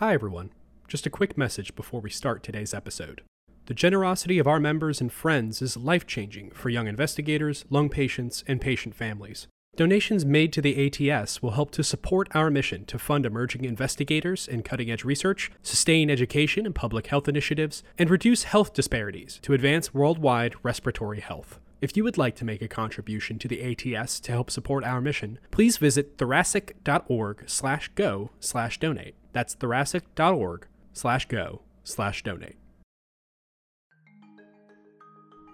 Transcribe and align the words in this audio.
Hi, 0.00 0.14
everyone. 0.14 0.50
Just 0.88 1.04
a 1.04 1.10
quick 1.10 1.36
message 1.36 1.74
before 1.74 2.00
we 2.00 2.08
start 2.08 2.42
today's 2.42 2.72
episode. 2.72 3.20
The 3.66 3.74
generosity 3.74 4.38
of 4.38 4.46
our 4.46 4.58
members 4.58 5.02
and 5.02 5.12
friends 5.12 5.60
is 5.60 5.76
life 5.76 6.06
changing 6.06 6.52
for 6.52 6.70
young 6.70 6.86
investigators, 6.86 7.66
lung 7.68 7.90
patients, 7.90 8.42
and 8.46 8.62
patient 8.62 8.94
families. 8.94 9.46
Donations 9.76 10.24
made 10.24 10.54
to 10.54 10.62
the 10.62 10.86
ATS 10.86 11.42
will 11.42 11.50
help 11.50 11.70
to 11.72 11.84
support 11.84 12.34
our 12.34 12.50
mission 12.50 12.86
to 12.86 12.98
fund 12.98 13.26
emerging 13.26 13.66
investigators 13.66 14.48
and 14.48 14.64
cutting 14.64 14.90
edge 14.90 15.04
research, 15.04 15.52
sustain 15.60 16.08
education 16.08 16.64
and 16.64 16.74
public 16.74 17.08
health 17.08 17.28
initiatives, 17.28 17.82
and 17.98 18.08
reduce 18.08 18.44
health 18.44 18.72
disparities 18.72 19.38
to 19.42 19.52
advance 19.52 19.92
worldwide 19.92 20.54
respiratory 20.62 21.20
health. 21.20 21.60
If 21.82 21.94
you 21.94 22.04
would 22.04 22.16
like 22.16 22.36
to 22.36 22.46
make 22.46 22.62
a 22.62 22.68
contribution 22.68 23.38
to 23.38 23.48
the 23.48 23.62
ATS 23.62 24.18
to 24.20 24.32
help 24.32 24.50
support 24.50 24.82
our 24.82 25.02
mission, 25.02 25.38
please 25.50 25.76
visit 25.76 26.16
thoracic.org/go/donate. 26.16 29.14
That's 29.32 29.54
thoracic.org 29.54 30.66
slash 30.92 31.26
go 31.26 31.62
slash 31.84 32.22
donate. 32.22 32.56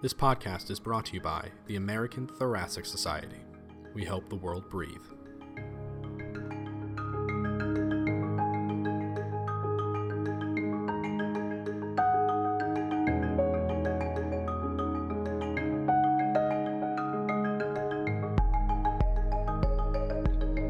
This 0.01 0.13
podcast 0.13 0.69
is 0.69 0.79
brought 0.79 1.07
to 1.07 1.15
you 1.15 1.21
by 1.21 1.49
the 1.65 1.75
American 1.75 2.27
Thoracic 2.27 2.85
Society. 2.85 3.41
We 3.95 4.05
help 4.05 4.29
the 4.29 4.35
world 4.35 4.69
breathe. 4.69 5.16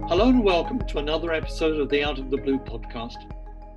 Hello 0.10 0.30
and 0.30 0.42
welcome 0.42 0.80
to 0.80 1.00
another 1.00 1.34
episode 1.34 1.82
of 1.82 1.90
the 1.90 2.02
Out 2.02 2.18
of 2.18 2.30
the 2.30 2.38
Blue 2.38 2.60
podcast. 2.60 3.30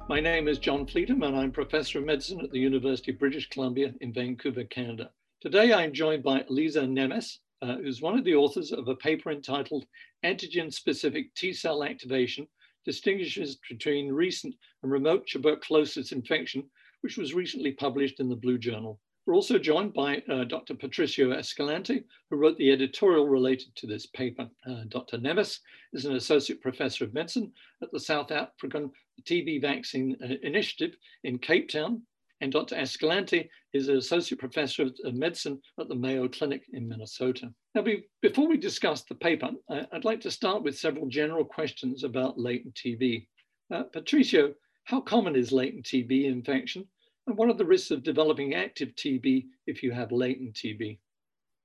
My 0.08 0.20
name 0.20 0.46
is 0.46 0.60
John 0.60 0.86
Fleetham 0.86 1.26
and 1.26 1.36
I'm 1.36 1.50
Professor 1.50 1.98
of 1.98 2.04
Medicine 2.04 2.40
at 2.40 2.52
the 2.52 2.60
University 2.60 3.10
of 3.10 3.18
British 3.18 3.48
Columbia 3.48 3.92
in 4.00 4.12
Vancouver, 4.12 4.62
Canada. 4.62 5.10
Today 5.40 5.72
I'm 5.72 5.92
joined 5.92 6.22
by 6.22 6.44
Lisa 6.48 6.82
Nemes, 6.82 7.38
uh, 7.62 7.78
who's 7.78 8.00
one 8.00 8.16
of 8.16 8.24
the 8.24 8.36
authors 8.36 8.70
of 8.70 8.86
a 8.86 8.94
paper 8.94 9.32
entitled 9.32 9.86
Antigen-Specific 10.24 11.34
T-Cell 11.34 11.82
Activation 11.82 12.46
Distinguishes 12.84 13.58
Between 13.68 14.12
Recent 14.12 14.54
and 14.84 14.92
Remote 14.92 15.26
Tuberculosis 15.26 16.12
Infection, 16.12 16.62
which 17.00 17.16
was 17.16 17.34
recently 17.34 17.72
published 17.72 18.20
in 18.20 18.28
the 18.28 18.36
Blue 18.36 18.56
Journal. 18.56 19.00
We're 19.30 19.36
also 19.36 19.60
joined 19.60 19.94
by 19.94 20.24
uh, 20.28 20.42
Dr. 20.42 20.74
Patricio 20.74 21.30
Escalante, 21.30 22.02
who 22.28 22.36
wrote 22.36 22.58
the 22.58 22.72
editorial 22.72 23.28
related 23.28 23.72
to 23.76 23.86
this 23.86 24.06
paper. 24.06 24.48
Uh, 24.68 24.82
Dr. 24.88 25.18
Nemes 25.18 25.60
is 25.92 26.04
an 26.04 26.16
associate 26.16 26.60
professor 26.60 27.04
of 27.04 27.14
medicine 27.14 27.52
at 27.80 27.92
the 27.92 28.00
South 28.00 28.32
African 28.32 28.90
TB 29.22 29.62
Vaccine 29.62 30.16
uh, 30.20 30.34
Initiative 30.42 30.96
in 31.22 31.38
Cape 31.38 31.68
Town 31.68 32.02
and 32.40 32.50
Dr. 32.50 32.74
Escalante 32.74 33.48
is 33.72 33.86
an 33.86 33.98
associate 33.98 34.40
professor 34.40 34.90
of 35.04 35.14
medicine 35.14 35.60
at 35.78 35.88
the 35.88 35.94
Mayo 35.94 36.26
Clinic 36.26 36.64
in 36.72 36.88
Minnesota. 36.88 37.52
Now, 37.76 37.82
be, 37.82 38.06
before 38.22 38.48
we 38.48 38.56
discuss 38.56 39.04
the 39.04 39.14
paper, 39.14 39.50
I, 39.70 39.86
would 39.92 40.04
like 40.04 40.22
to 40.22 40.30
start 40.32 40.64
with 40.64 40.76
several 40.76 41.06
general 41.06 41.44
questions 41.44 42.02
about 42.02 42.36
latent 42.36 42.74
TB. 42.74 43.28
Uh, 43.72 43.84
Patricio, 43.84 44.54
how 44.86 45.00
common 45.00 45.36
is 45.36 45.52
latent 45.52 45.84
TB 45.84 46.24
infection? 46.24 46.88
And 47.30 47.38
what 47.38 47.48
are 47.48 47.54
the 47.54 47.64
risks 47.64 47.92
of 47.92 48.02
developing 48.02 48.54
active 48.54 48.88
TB 48.96 49.46
if 49.68 49.84
you 49.84 49.92
have 49.92 50.10
latent 50.10 50.54
TB? 50.54 50.98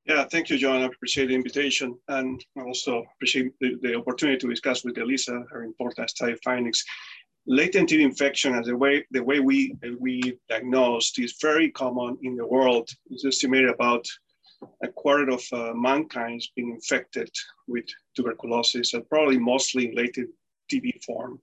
Yeah, 0.05 0.23
thank 0.25 0.51
you, 0.51 0.59
John. 0.59 0.83
I 0.83 0.85
appreciate 0.85 1.29
the 1.29 1.33
invitation. 1.33 1.97
And 2.07 2.45
I 2.55 2.61
also 2.61 3.03
appreciate 3.15 3.51
the, 3.59 3.75
the 3.81 3.95
opportunity 3.95 4.37
to 4.37 4.47
discuss 4.47 4.85
with 4.85 4.95
Elisa 4.99 5.43
her 5.49 5.63
important 5.63 6.11
study 6.11 6.35
findings 6.43 6.83
latent 7.47 7.89
TB 7.89 8.01
infection 8.01 8.53
as 8.53 8.67
the 8.67 8.77
way 8.77 9.03
the 9.09 9.23
way 9.23 9.39
we 9.39 9.75
we 9.99 10.37
diagnosed 10.49 11.17
is 11.17 11.35
very 11.41 11.71
common 11.71 12.15
in 12.21 12.35
the 12.35 12.45
world. 12.45 12.87
It's 13.09 13.25
estimated 13.25 13.71
about 13.71 14.05
a 14.83 14.87
quarter 14.89 15.31
of 15.31 15.43
uh, 15.51 15.73
mankind 15.73 16.41
is 16.41 16.51
being 16.55 16.69
infected 16.75 17.31
with 17.67 17.85
tuberculosis, 18.15 18.93
and 18.93 19.09
probably 19.09 19.39
mostly 19.39 19.89
in 19.89 19.95
latent 19.95 20.29
TB 20.71 21.03
form. 21.03 21.39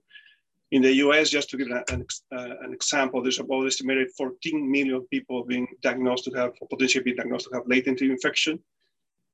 In 0.73 0.81
the 0.81 0.95
US, 1.05 1.29
just 1.29 1.51
to 1.51 1.59
give 1.59 1.69
an, 1.69 2.07
uh, 2.33 2.55
an, 2.63 2.73
example, 2.73 3.21
there's 3.23 3.39
about 3.39 3.67
estimated 3.67 4.11
14 4.17 4.71
million 4.71 5.03
people 5.11 5.45
being 5.45 5.69
diagnosed 5.83 6.25
to 6.25 6.31
have, 6.31 6.53
or 6.63 6.69
potentially 6.69 7.05
being 7.05 7.17
diagnosed 7.17 7.47
to 7.51 7.55
have 7.55 7.67
latent 7.67 8.01
infection. 8.01 8.59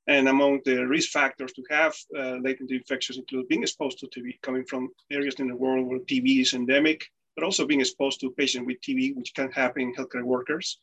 And 0.09 0.29
among 0.29 0.63
the 0.65 0.85
risk 0.85 1.11
factors 1.11 1.53
to 1.53 1.63
have 1.71 1.95
uh, 2.19 2.39
latent 2.43 2.73
infections 2.73 3.19
include 3.19 3.47
being 3.47 3.63
exposed 3.63 4.01
to 4.01 4.09
TB, 4.09 4.41
coming 4.43 4.65
from 4.65 4.89
areas 5.13 5.37
in 5.37 5.47
the 5.47 5.55
world 5.55 5.87
where 5.87 6.01
TB 6.01 6.41
is 6.41 6.55
endemic, 6.55 7.07
but 7.37 7.45
also 7.45 7.65
being 7.65 7.83
exposed 7.83 8.19
to 8.21 8.33
patients 8.33 8.67
with 8.67 8.81
TB, 8.81 9.15
which 9.15 9.33
can 9.33 9.53
happen 9.53 9.83
in 9.83 9.95
healthcare 9.95 10.25
workers. 10.25 10.81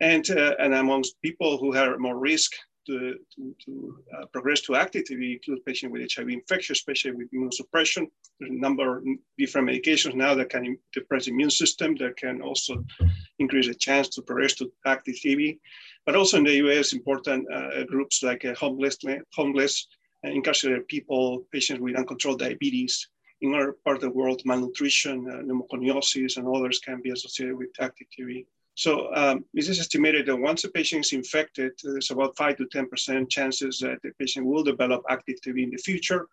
And, 0.00 0.28
uh, 0.28 0.54
and 0.58 0.74
amongst 0.74 1.22
people 1.22 1.56
who 1.56 1.72
have 1.72 1.98
more 1.98 2.18
risk 2.18 2.52
to, 2.88 3.16
to, 3.34 3.54
to 3.64 3.98
uh, 4.16 4.26
progress 4.32 4.60
to 4.62 4.74
active 4.74 5.04
TB 5.04 5.34
include 5.34 5.64
patients 5.64 5.92
with 5.92 6.08
HIV 6.12 6.28
infection, 6.30 6.72
especially 6.72 7.12
with 7.12 7.30
immunosuppression. 7.32 8.06
There's 8.40 8.50
a 8.50 8.54
number 8.66 8.98
of 8.98 9.04
different 9.36 9.68
medications 9.68 10.14
now 10.14 10.34
that 10.34 10.50
can 10.50 10.78
depress 10.92 11.26
the 11.26 11.32
immune 11.32 11.50
system 11.50 11.94
that 11.96 12.16
can 12.16 12.40
also 12.40 12.84
increase 13.38 13.68
the 13.68 13.74
chance 13.74 14.08
to 14.10 14.22
progress 14.22 14.54
to 14.54 14.72
active 14.86 15.16
TB. 15.16 15.58
But 16.06 16.16
also 16.16 16.38
in 16.38 16.44
the 16.44 16.56
US, 16.66 16.92
important 16.92 17.46
uh, 17.52 17.84
groups 17.84 18.22
like 18.22 18.44
uh, 18.44 18.54
homeless, 18.54 18.98
homeless 19.34 19.86
uh, 20.24 20.30
incarcerated 20.30 20.88
people, 20.88 21.44
patients 21.52 21.80
with 21.80 21.96
uncontrolled 21.96 22.40
diabetes, 22.40 23.08
in 23.40 23.54
other 23.54 23.76
part 23.84 23.96
of 23.96 24.02
the 24.02 24.10
world, 24.10 24.42
malnutrition, 24.44 25.26
uh, 25.30 25.42
pneumoconiosis, 25.46 26.38
and 26.38 26.48
others 26.48 26.80
can 26.80 27.00
be 27.02 27.10
associated 27.10 27.56
with 27.56 27.68
active 27.78 28.08
TB. 28.18 28.46
So 28.78 29.12
um, 29.12 29.44
estimated 29.56 30.26
that 30.26 30.36
once 30.36 30.62
a 30.62 30.68
patient 30.68 31.04
is 31.04 31.12
infected, 31.12 31.72
there's 31.82 32.12
about 32.12 32.36
five 32.36 32.58
to 32.58 32.64
10% 32.66 33.28
chances 33.28 33.80
that 33.80 34.00
the 34.04 34.12
patient 34.20 34.46
will 34.46 34.62
develop 34.62 35.02
active 35.10 35.40
TB 35.44 35.64
in 35.64 35.70
the 35.70 35.78
future, 35.78 36.28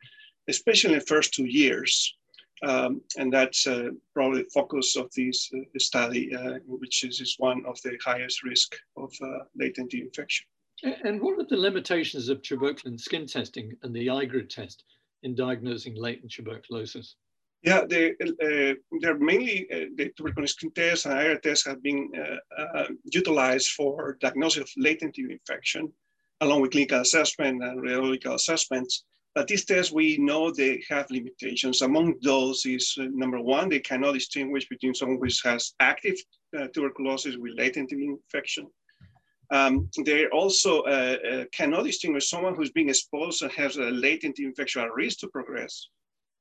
especially 0.48 0.94
in 0.94 1.00
the 1.00 1.06
first 1.06 1.34
two 1.34 1.46
years. 1.46 2.16
Um, 2.62 3.02
and 3.18 3.34
that's 3.34 3.66
uh, 3.66 3.90
probably 4.14 4.44
the 4.44 4.50
focus 4.54 4.96
of 4.96 5.12
this 5.16 5.50
uh, 5.56 5.62
study, 5.80 6.36
uh, 6.36 6.60
which 6.68 7.04
is, 7.04 7.20
is, 7.20 7.34
one 7.40 7.66
of 7.66 7.82
the 7.82 7.98
highest 8.06 8.44
risk 8.44 8.76
of 8.96 9.12
uh, 9.24 9.46
latent 9.56 9.96
infection. 9.96 10.46
And 10.84 11.20
what 11.20 11.40
are 11.40 11.48
the 11.50 11.58
limitations 11.58 12.30
of 12.30 12.44
tuberculin 12.44 13.00
skin 13.00 13.26
testing 13.26 13.76
and 13.82 13.92
the 13.92 14.06
IGRA 14.06 14.48
test 14.48 14.84
in 15.24 15.34
diagnosing 15.34 15.96
latent 15.96 16.32
tuberculosis? 16.32 17.16
Yeah, 17.66 17.84
they, 17.90 18.12
uh, 18.12 18.76
they're 19.02 19.18
mainly 19.18 19.68
uh, 19.74 19.86
the 19.96 20.12
tuberculosis 20.16 20.56
skin 20.56 20.70
test 20.72 21.08
and 21.08 21.16
IGRA 21.16 21.42
test 21.42 21.66
have 21.66 21.82
been 21.82 22.12
utilized 23.06 23.70
for 23.70 24.18
diagnosis 24.22 24.62
of 24.62 24.70
latent 24.78 25.18
infection, 25.18 25.92
along 26.42 26.62
with 26.62 26.72
clinical 26.72 27.02
assessment 27.02 27.64
and 27.64 27.82
radiological 27.82 28.36
assessments. 28.36 29.06
But 29.34 29.48
these 29.48 29.66
tests, 29.66 29.92
we 29.92 30.18
know 30.18 30.52
they 30.52 30.84
have 30.90 31.10
limitations. 31.10 31.82
Among 31.82 32.14
those 32.22 32.68
is 32.68 32.96
uh, 33.00 33.08
number 33.12 33.42
one, 33.42 33.68
they 33.68 33.80
cannot 33.80 34.14
distinguish 34.14 34.70
between 34.70 34.94
someone 34.94 35.18
who 35.18 35.50
has 35.50 35.74
active 35.80 36.16
uh, 36.56 36.68
tuberculosis 36.68 37.36
with 37.36 37.58
latent 37.58 37.92
infection. 37.92 38.68
Um, 39.52 39.90
they 40.06 40.28
also 40.28 40.82
uh, 40.82 41.18
uh 41.32 41.46
cannot 41.52 41.84
distinguish 41.84 42.30
someone 42.30 42.56
who's 42.56 42.72
being 42.72 42.90
exposed 42.90 43.42
and 43.42 43.52
has 43.52 43.78
a 43.78 43.92
latent 44.06 44.40
infection 44.40 44.82
at 44.84 44.94
risk 44.94 45.20
to 45.20 45.28
progress 45.28 45.90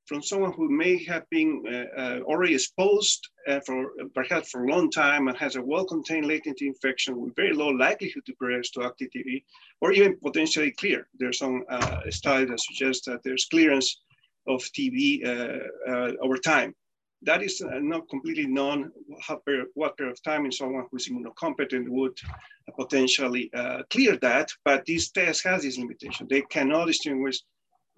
from 0.06 0.22
someone 0.22 0.52
who 0.52 0.68
may 0.68 1.02
have 1.04 1.28
been 1.30 1.62
uh, 1.66 2.00
uh, 2.00 2.20
already 2.20 2.54
exposed 2.54 3.28
uh, 3.48 3.60
for 3.66 3.92
perhaps 4.14 4.50
for 4.50 4.64
a 4.64 4.70
long 4.70 4.90
time 4.90 5.28
and 5.28 5.36
has 5.38 5.56
a 5.56 5.62
well-contained 5.62 6.26
latent 6.26 6.60
infection 6.60 7.20
with 7.20 7.34
very 7.36 7.54
low 7.54 7.68
likelihood 7.68 8.24
to 8.26 8.34
progress 8.34 8.70
to 8.70 8.84
active 8.84 9.08
TB, 9.16 9.42
or 9.80 9.92
even 9.92 10.16
potentially 10.18 10.72
clear. 10.72 11.08
There's 11.18 11.38
some 11.38 11.64
uh, 11.70 12.00
study 12.10 12.44
that 12.46 12.60
suggests 12.60 13.06
that 13.06 13.22
there's 13.22 13.46
clearance 13.46 14.00
of 14.46 14.60
TB 14.60 15.26
uh, 15.26 15.90
uh, 15.90 16.12
over 16.20 16.36
time. 16.36 16.74
That 17.22 17.42
is 17.42 17.62
not 17.64 18.10
completely 18.10 18.46
known 18.46 18.92
what 19.74 19.96
period 19.96 20.12
of 20.12 20.22
time 20.22 20.44
in 20.44 20.52
someone 20.52 20.84
who's 20.90 21.08
immunocompetent 21.08 21.88
would 21.88 22.18
potentially 22.78 23.50
clear 23.88 24.18
that, 24.18 24.50
but 24.62 24.84
this 24.84 25.10
test 25.10 25.42
has 25.44 25.62
this 25.62 25.78
limitation. 25.78 26.26
They 26.28 26.42
cannot 26.42 26.84
distinguish 26.84 27.40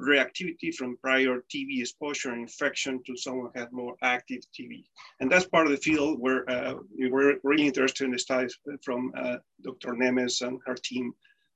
reactivity 0.01 0.75
from 0.75 0.97
prior 0.99 1.43
TB 1.53 1.81
exposure 1.81 2.31
and 2.31 2.43
infection 2.43 3.03
to 3.07 3.17
someone 3.17 3.51
who 3.55 3.61
had 3.61 3.73
more 3.73 3.95
active 4.03 4.43
TB. 4.59 4.85
And 5.21 5.31
that's 5.31 5.47
part 5.47 5.67
of 5.67 5.73
the 5.73 5.79
field 5.79 6.21
where 6.21 6.49
uh, 6.51 6.75
we 6.99 7.09
were 7.09 7.37
really 7.43 7.67
interested 7.67 8.05
in 8.05 8.13
the 8.13 8.19
studies 8.19 8.57
from 8.83 9.13
uh, 9.17 9.37
Dr. 9.63 9.93
Nemes 9.93 10.47
and 10.47 10.61
her 10.67 10.75
team, 10.75 11.13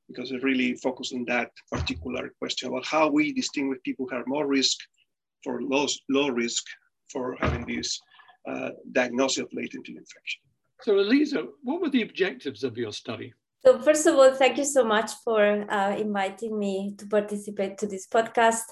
because 0.09 0.33
it 0.33 0.43
really 0.43 0.75
focused 0.75 1.15
on 1.15 1.25
that 1.27 1.51
particular 1.71 2.31
question 2.39 2.69
about 2.69 2.87
how 2.87 3.09
we 3.09 3.33
distinguish 3.33 3.79
people 3.85 4.07
who 4.09 4.17
have 4.17 4.27
more 4.27 4.47
risk 4.47 4.79
for 5.45 5.63
low, 5.63 5.87
low 6.09 6.29
risk 6.29 6.65
for 7.13 7.37
having 7.41 7.67
this 7.67 8.01
uh, 8.49 8.71
diagnosis 8.93 9.39
of 9.39 9.49
latent 9.53 9.89
infection. 9.89 10.41
So 10.83 10.99
Elisa, 10.99 11.45
what 11.63 11.83
were 11.83 11.91
the 11.91 12.03
objectives 12.03 12.65
of 12.65 12.79
your 12.79 12.93
study? 12.93 13.35
So 13.63 13.79
first 13.79 14.07
of 14.07 14.15
all, 14.15 14.33
thank 14.33 14.57
you 14.57 14.65
so 14.65 14.85
much 14.85 15.11
for 15.23 15.71
uh, 15.71 15.95
inviting 15.97 16.59
me 16.59 16.95
to 16.97 17.07
participate 17.07 17.77
to 17.79 17.87
this 17.87 18.07
podcast. 18.07 18.63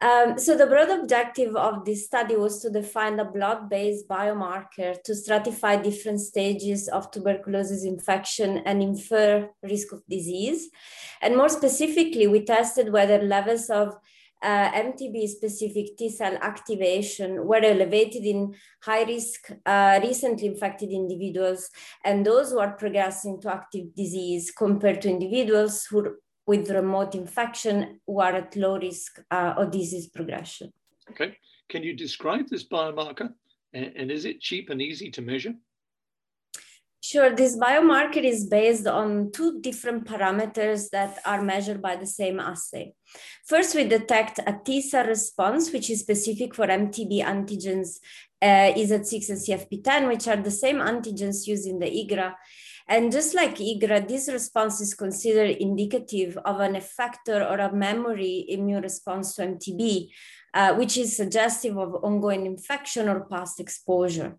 Um, 0.00 0.38
so 0.38 0.56
the 0.56 0.66
broad 0.66 0.88
objective 0.88 1.56
of 1.56 1.84
this 1.84 2.06
study 2.06 2.36
was 2.36 2.62
to 2.62 2.70
define 2.70 3.18
a 3.18 3.24
blood-based 3.24 4.08
biomarker 4.08 5.02
to 5.02 5.12
stratify 5.12 5.82
different 5.82 6.20
stages 6.20 6.88
of 6.88 7.10
tuberculosis 7.10 7.84
infection 7.84 8.58
and 8.64 8.82
infer 8.82 9.50
risk 9.62 9.92
of 9.92 10.02
disease. 10.08 10.70
And 11.20 11.36
more 11.36 11.50
specifically, 11.50 12.28
we 12.28 12.44
tested 12.44 12.92
whether 12.92 13.20
levels 13.20 13.68
of 13.68 13.96
uh, 14.42 14.70
MTB 14.72 15.28
specific 15.28 15.96
T 15.96 16.08
cell 16.08 16.36
activation 16.40 17.46
were 17.46 17.62
elevated 17.62 18.24
in 18.24 18.54
high 18.82 19.04
risk, 19.04 19.50
uh, 19.66 20.00
recently 20.02 20.46
infected 20.48 20.90
individuals 20.90 21.70
and 22.04 22.24
those 22.24 22.50
who 22.50 22.58
are 22.58 22.72
progressing 22.72 23.40
to 23.40 23.52
active 23.52 23.94
disease 23.94 24.50
compared 24.50 25.02
to 25.02 25.10
individuals 25.10 25.84
who 25.84 26.16
with 26.46 26.70
remote 26.70 27.14
infection 27.14 28.00
who 28.06 28.20
are 28.20 28.32
at 28.32 28.56
low 28.56 28.76
risk 28.76 29.20
uh, 29.30 29.54
of 29.56 29.70
disease 29.70 30.08
progression. 30.08 30.72
Okay. 31.10 31.36
Can 31.68 31.84
you 31.84 31.94
describe 31.94 32.48
this 32.48 32.64
biomarker 32.66 33.32
and, 33.72 33.92
and 33.96 34.10
is 34.10 34.24
it 34.24 34.40
cheap 34.40 34.70
and 34.70 34.82
easy 34.82 35.10
to 35.10 35.22
measure? 35.22 35.54
Sure, 37.02 37.34
this 37.34 37.56
biomarker 37.56 38.22
is 38.22 38.46
based 38.46 38.86
on 38.86 39.32
two 39.32 39.58
different 39.62 40.04
parameters 40.04 40.90
that 40.90 41.18
are 41.24 41.40
measured 41.40 41.80
by 41.80 41.96
the 41.96 42.06
same 42.06 42.38
assay. 42.38 42.92
First, 43.46 43.74
we 43.74 43.84
detect 43.84 44.38
a 44.40 44.60
T 44.62 44.82
cell 44.82 45.06
response, 45.06 45.72
which 45.72 45.88
is 45.88 46.00
specific 46.00 46.54
for 46.54 46.66
MTB 46.66 47.24
antigens, 47.24 48.00
uh, 48.42 48.74
ESAT-6 48.76 49.30
and 49.30 49.38
CFP10, 49.38 50.08
which 50.08 50.28
are 50.28 50.36
the 50.36 50.50
same 50.50 50.76
antigens 50.76 51.46
used 51.46 51.66
in 51.66 51.78
the 51.78 51.86
IGRA. 51.86 52.34
And 52.86 53.10
just 53.10 53.34
like 53.34 53.56
IGRA, 53.56 54.06
this 54.06 54.28
response 54.28 54.82
is 54.82 54.92
considered 54.92 55.56
indicative 55.56 56.36
of 56.44 56.60
an 56.60 56.74
effector 56.74 57.50
or 57.50 57.60
a 57.60 57.72
memory 57.72 58.44
immune 58.48 58.82
response 58.82 59.36
to 59.36 59.46
MTB, 59.46 60.10
uh, 60.52 60.74
which 60.74 60.98
is 60.98 61.16
suggestive 61.16 61.78
of 61.78 61.94
ongoing 62.04 62.44
infection 62.44 63.08
or 63.08 63.24
past 63.24 63.58
exposure. 63.58 64.36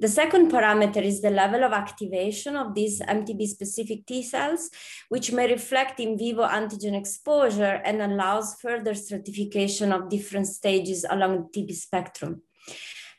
The 0.00 0.08
second 0.08 0.50
parameter 0.50 1.02
is 1.02 1.22
the 1.22 1.30
level 1.30 1.62
of 1.62 1.72
activation 1.72 2.56
of 2.56 2.74
these 2.74 3.00
MTB 3.00 3.46
specific 3.46 4.04
T 4.06 4.24
cells, 4.24 4.68
which 5.08 5.30
may 5.30 5.46
reflect 5.46 6.00
in 6.00 6.18
vivo 6.18 6.44
antigen 6.44 6.98
exposure 6.98 7.80
and 7.84 8.02
allows 8.02 8.56
further 8.60 8.94
stratification 8.94 9.92
of 9.92 10.10
different 10.10 10.48
stages 10.48 11.06
along 11.08 11.48
the 11.52 11.60
TB 11.60 11.74
spectrum. 11.74 12.42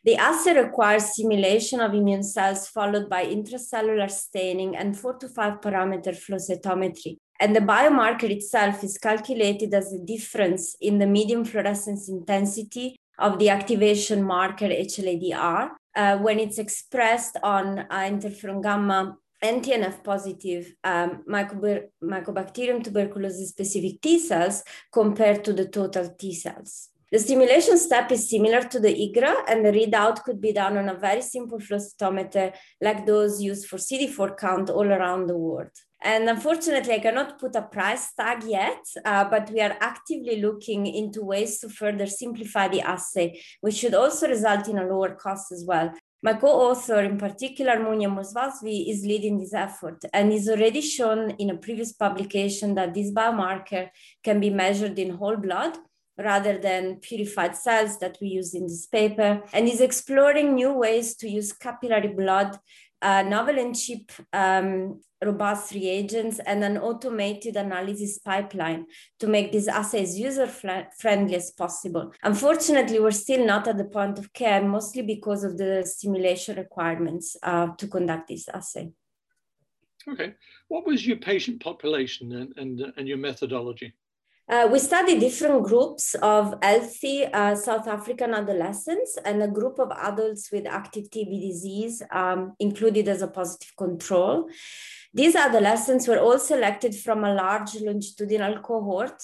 The 0.04 0.18
assay 0.18 0.56
requires 0.62 1.16
simulation 1.16 1.80
of 1.80 1.94
immune 1.94 2.24
cells 2.24 2.68
followed 2.68 3.10
by 3.10 3.25
intracellular 3.25 4.12
staining 4.12 4.75
and 4.75 5.00
four 5.00 5.16
to 5.16 5.30
five 5.30 5.62
parameter 5.62 6.16
flow 6.16 6.38
cytometry. 6.38 7.18
And 7.39 7.56
the 7.56 7.62
biomarker 7.62 8.30
itself 8.30 8.83
is 8.83 8.98
calculated 8.98 9.74
as 9.74 9.92
the 9.92 10.00
difference 10.00 10.75
in 10.80 11.00
the 11.00 11.07
medium 11.07 11.45
fluorescence 11.45 12.10
intensity 12.10 12.98
of 13.18 13.39
the 13.39 13.50
activation 13.50 14.24
marker 14.24 14.68
HLA-DR 14.68 15.72
uh, 15.95 16.18
when 16.18 16.39
it's 16.39 16.57
expressed 16.57 17.38
on 17.44 17.80
uh, 17.80 17.86
interferon 17.92 18.62
gamma 18.62 19.18
NTNF 19.44 20.03
positive 20.03 20.74
um, 20.83 21.24
Mycobacterium 21.30 22.83
tuberculosis 22.83 23.50
specific 23.50 24.01
T 24.01 24.18
cells 24.19 24.63
compared 24.92 25.44
to 25.44 25.53
the 25.53 25.68
total 25.68 26.15
T 26.18 26.33
cells. 26.33 26.89
The 27.12 27.19
stimulation 27.19 27.77
step 27.77 28.12
is 28.12 28.30
similar 28.30 28.62
to 28.62 28.80
the 28.80 28.89
IGRA, 28.89 29.44
and 29.47 29.63
the 29.63 29.71
readout 29.71 30.24
could 30.24 30.42
be 30.42 30.51
done 30.51 30.75
on 30.77 30.89
a 30.89 30.95
very 30.95 31.21
simple 31.21 31.59
flow 31.59 31.77
cytometer 31.77 32.53
like 32.81 33.06
those 33.06 33.41
used 33.41 33.68
for 33.68 33.77
CD4 33.77 34.38
count 34.38 34.69
all 34.69 34.91
around 34.91 35.27
the 35.27 35.38
world. 35.38 35.69
And 36.05 36.29
unfortunately, 36.29 36.93
I 36.93 36.99
cannot 36.99 37.39
put 37.39 37.55
a 37.55 37.63
price 37.63 38.13
tag 38.13 38.43
yet, 38.43 38.85
uh, 39.03 39.23
but 39.27 39.49
we 39.49 39.59
are 39.59 39.75
actively 39.81 40.39
looking 40.39 40.85
into 40.85 41.23
ways 41.23 41.57
to 41.61 41.67
further 41.67 42.05
simplify 42.05 42.67
the 42.67 42.81
assay, 42.81 43.41
which 43.61 43.73
should 43.73 43.95
also 43.95 44.27
result 44.27 44.67
in 44.67 44.77
a 44.77 44.85
lower 44.85 45.15
cost 45.15 45.51
as 45.51 45.65
well. 45.65 45.91
My 46.21 46.35
co-author, 46.35 47.01
in 47.01 47.17
particular, 47.17 47.77
Munya 47.77 48.07
Musvosvi, 48.07 48.87
is 48.87 49.03
leading 49.03 49.39
this 49.39 49.55
effort 49.55 50.05
and 50.13 50.31
is 50.31 50.47
already 50.47 50.81
shown 50.81 51.31
in 51.39 51.49
a 51.49 51.57
previous 51.57 51.91
publication 51.93 52.75
that 52.75 52.93
this 52.93 53.11
biomarker 53.11 53.89
can 54.23 54.39
be 54.39 54.51
measured 54.51 54.99
in 54.99 55.09
whole 55.09 55.37
blood 55.37 55.75
rather 56.17 56.57
than 56.57 56.95
purified 56.95 57.55
cells 57.55 57.99
that 57.99 58.17
we 58.21 58.27
use 58.29 58.53
in 58.53 58.63
this 58.63 58.85
paper, 58.85 59.43
and 59.51 59.67
is 59.67 59.81
exploring 59.81 60.55
new 60.55 60.71
ways 60.71 61.13
to 61.17 61.27
use 61.27 61.51
capillary 61.51 62.07
blood, 62.07 62.57
uh, 63.07 63.21
novel 63.35 63.57
and 63.63 63.75
cheap 63.81 64.05
um, 64.33 64.99
robust 65.23 65.73
reagents, 65.73 66.37
and 66.49 66.63
an 66.63 66.77
automated 66.77 67.55
analysis 67.55 68.19
pipeline 68.29 68.85
to 69.21 69.27
make 69.27 69.51
these 69.51 69.69
assays 69.79 70.11
user-friendly 70.27 71.35
as 71.35 71.51
possible. 71.63 72.05
Unfortunately, 72.31 72.99
we're 72.99 73.23
still 73.25 73.43
not 73.45 73.67
at 73.67 73.77
the 73.77 73.89
point 73.97 74.19
of 74.19 74.25
care, 74.33 74.61
mostly 74.75 75.03
because 75.15 75.43
of 75.47 75.57
the 75.57 75.71
simulation 75.85 76.53
requirements 76.57 77.37
uh, 77.43 77.67
to 77.79 77.87
conduct 77.87 78.27
this 78.27 78.47
assay. 78.49 78.91
Okay. 80.07 80.33
What 80.67 80.85
was 80.85 80.99
your 81.07 81.17
patient 81.17 81.57
population 81.69 82.25
and, 82.39 82.49
and, 82.57 82.93
and 82.97 83.07
your 83.07 83.17
methodology? 83.17 83.93
Uh, 84.47 84.68
we 84.71 84.77
studied 84.77 85.19
different 85.19 85.63
groups 85.63 86.13
of 86.21 86.53
healthy 86.62 87.25
uh, 87.25 87.56
South 87.56 87.88
African 87.88 88.31
adolescents 88.31 89.18
and 89.25 89.42
a 89.42 89.47
group 89.47 89.80
of 89.80 89.92
adults 89.92 90.51
with 90.51 90.68
active 90.68 91.09
TB 91.09 91.42
disease 91.42 92.03
um, 92.12 92.53
included 92.59 93.07
as 93.07 93.24
a 93.24 93.27
positive 93.27 93.75
control. 93.75 94.47
These 95.12 95.36
adolescents 95.36 96.07
were 96.07 96.19
all 96.19 96.38
selected 96.38 96.94
from 96.94 97.24
a 97.24 97.33
large 97.33 97.74
longitudinal 97.81 98.59
cohort 98.59 99.19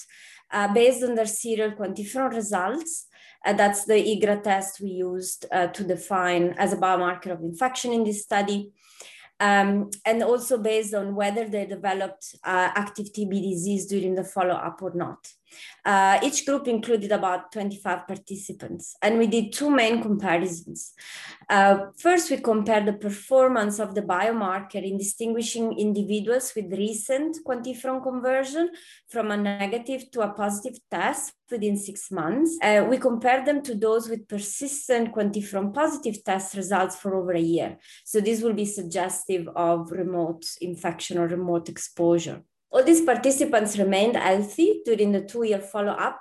uh, 0.50 0.72
based 0.74 1.04
on 1.04 1.14
their 1.14 1.26
serial 1.26 1.70
quantiferon 1.70 2.34
results. 2.34 3.06
Uh, 3.44 3.52
that's 3.52 3.84
the 3.84 3.94
IGRA 3.94 4.42
test 4.42 4.80
we 4.80 4.88
used 4.88 5.46
uh, 5.52 5.68
to 5.68 5.84
define 5.84 6.54
as 6.58 6.72
a 6.72 6.76
biomarker 6.76 7.30
of 7.30 7.42
infection 7.42 7.92
in 7.92 8.02
this 8.02 8.24
study 8.24 8.72
um, 9.42 9.90
and 10.06 10.22
also 10.22 10.56
based 10.56 10.94
on 10.94 11.16
whether 11.16 11.48
they 11.48 11.66
developed 11.66 12.36
uh, 12.44 12.70
active 12.76 13.06
TB 13.12 13.42
disease 13.42 13.86
during 13.86 14.14
the 14.14 14.22
follow-up 14.22 14.80
or 14.80 14.94
not. 14.94 15.18
Uh, 15.84 16.18
each 16.22 16.46
group 16.46 16.68
included 16.68 17.12
about 17.12 17.52
25 17.52 18.06
participants, 18.06 18.96
and 19.02 19.18
we 19.18 19.26
did 19.26 19.52
two 19.52 19.70
main 19.70 20.02
comparisons. 20.02 20.92
Uh, 21.48 21.86
first, 21.98 22.30
we 22.30 22.36
compared 22.36 22.86
the 22.86 22.92
performance 22.92 23.78
of 23.78 23.94
the 23.94 24.02
biomarker 24.02 24.82
in 24.82 24.96
distinguishing 24.98 25.78
individuals 25.78 26.52
with 26.54 26.72
recent 26.72 27.36
quantiferon 27.46 28.02
conversion 28.02 28.70
from 29.08 29.30
a 29.30 29.36
negative 29.36 30.10
to 30.10 30.20
a 30.20 30.32
positive 30.32 30.78
test 30.90 31.32
within 31.50 31.76
six 31.76 32.10
months. 32.10 32.58
Uh, 32.62 32.84
we 32.88 32.96
compared 32.98 33.46
them 33.46 33.62
to 33.62 33.74
those 33.74 34.08
with 34.08 34.26
persistent 34.26 35.14
quantiferon 35.14 35.72
positive 35.72 36.24
test 36.24 36.56
results 36.56 36.96
for 36.96 37.14
over 37.14 37.32
a 37.32 37.40
year. 37.40 37.78
So 38.04 38.20
this 38.20 38.42
will 38.42 38.54
be 38.54 38.64
suggestive 38.64 39.48
of 39.54 39.92
remote 39.92 40.44
infection 40.60 41.18
or 41.18 41.28
remote 41.28 41.68
exposure. 41.68 42.42
All 42.72 42.82
these 42.82 43.02
participants 43.02 43.78
remained 43.78 44.16
healthy 44.16 44.80
during 44.84 45.12
the 45.12 45.20
two 45.20 45.44
year 45.44 45.60
follow 45.60 45.92
up, 45.92 46.18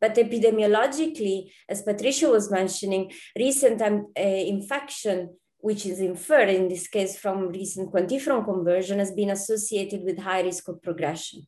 but 0.00 0.14
epidemiologically, 0.16 1.50
as 1.68 1.82
Patricia 1.82 2.28
was 2.28 2.50
mentioning, 2.50 3.10
recent 3.38 3.80
um, 3.80 4.08
uh, 4.18 4.22
infection, 4.22 5.30
which 5.58 5.86
is 5.86 6.00
inferred 6.00 6.50
in 6.50 6.68
this 6.68 6.88
case 6.88 7.18
from 7.18 7.48
recent 7.48 7.90
quantiferon 7.90 8.44
conversion, 8.44 8.98
has 8.98 9.12
been 9.12 9.30
associated 9.30 10.04
with 10.04 10.18
high 10.18 10.42
risk 10.42 10.68
of 10.68 10.82
progression. 10.82 11.46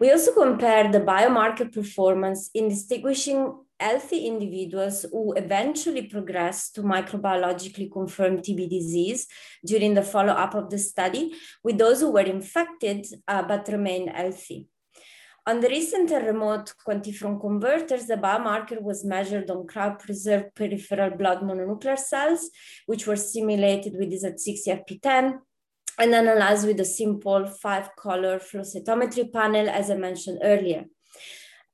We 0.00 0.10
also 0.10 0.32
compared 0.32 0.92
the 0.92 1.00
biomarker 1.00 1.70
performance 1.72 2.50
in 2.54 2.68
distinguishing 2.68 3.54
healthy 3.80 4.26
individuals 4.26 5.04
who 5.10 5.32
eventually 5.34 6.02
progress 6.02 6.70
to 6.70 6.82
microbiologically 6.82 7.90
confirmed 7.90 8.40
TB 8.40 8.70
disease 8.70 9.26
during 9.64 9.94
the 9.94 10.02
follow-up 10.02 10.54
of 10.54 10.70
the 10.70 10.78
study 10.78 11.32
with 11.62 11.78
those 11.78 12.00
who 12.00 12.10
were 12.10 12.20
infected 12.20 13.06
uh, 13.28 13.42
but 13.42 13.68
remain 13.68 14.08
healthy. 14.08 14.68
On 15.46 15.60
the 15.60 15.68
recent 15.68 16.10
and 16.10 16.26
remote 16.26 16.72
quantiferon 16.86 17.38
converters, 17.38 18.06
the 18.06 18.16
biomarker 18.16 18.80
was 18.80 19.04
measured 19.04 19.50
on 19.50 19.66
cryopreserved 19.66 20.54
peripheral 20.54 21.10
blood 21.10 21.42
mononuclear 21.42 21.98
cells, 21.98 22.48
which 22.86 23.06
were 23.06 23.16
simulated 23.16 23.94
with 23.98 24.10
ESAT-6-CFP10 24.10 25.38
and 25.98 26.14
analyzed 26.14 26.66
with 26.66 26.80
a 26.80 26.84
simple 26.84 27.46
five-color 27.46 28.38
flow 28.38 28.62
cytometry 28.62 29.30
panel, 29.30 29.68
as 29.68 29.90
I 29.90 29.96
mentioned 29.96 30.40
earlier. 30.42 30.86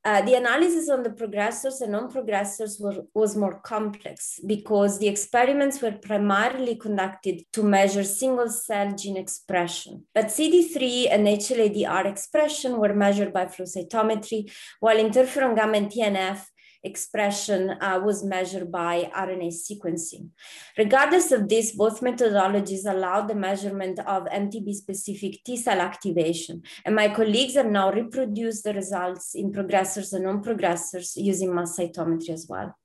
Uh, 0.02 0.22
the 0.22 0.34
analysis 0.34 0.88
on 0.88 1.02
the 1.02 1.10
progressors 1.10 1.82
and 1.82 1.92
non-progressors 1.92 2.80
was 3.14 3.36
more 3.36 3.60
complex 3.60 4.40
because 4.46 4.98
the 4.98 5.06
experiments 5.06 5.82
were 5.82 5.92
primarily 5.92 6.74
conducted 6.74 7.42
to 7.52 7.62
measure 7.62 8.02
single-cell 8.02 8.92
gene 8.96 9.18
expression. 9.18 10.02
But 10.14 10.26
CD3 10.26 11.08
and 11.10 11.26
HLA-DR 11.26 12.06
expression 12.06 12.78
were 12.78 12.94
measured 12.94 13.34
by 13.34 13.46
flow 13.46 13.66
cytometry, 13.66 14.50
while 14.80 14.96
interferon 14.96 15.54
gamma 15.54 15.76
and 15.76 15.90
TNF 15.92 16.46
expression 16.82 17.70
uh, 17.80 18.00
was 18.02 18.24
measured 18.24 18.70
by 18.72 19.10
RNA 19.14 19.52
sequencing. 19.52 20.30
Regardless 20.78 21.32
of 21.32 21.48
this, 21.48 21.72
both 21.72 22.00
methodologies 22.00 22.86
allowed 22.86 23.28
the 23.28 23.34
measurement 23.34 23.98
of 24.00 24.24
MTB-specific 24.24 25.44
T-cell 25.44 25.80
activation, 25.80 26.62
and 26.84 26.94
my 26.94 27.08
colleagues 27.08 27.54
have 27.54 27.66
now 27.66 27.92
reproduced 27.92 28.64
the 28.64 28.74
results 28.74 29.34
in 29.34 29.52
progressors 29.52 30.12
and 30.12 30.24
non-progressors 30.24 31.12
using 31.16 31.54
mass 31.54 31.78
cytometry 31.78 32.30
as 32.30 32.46
well. 32.48 32.76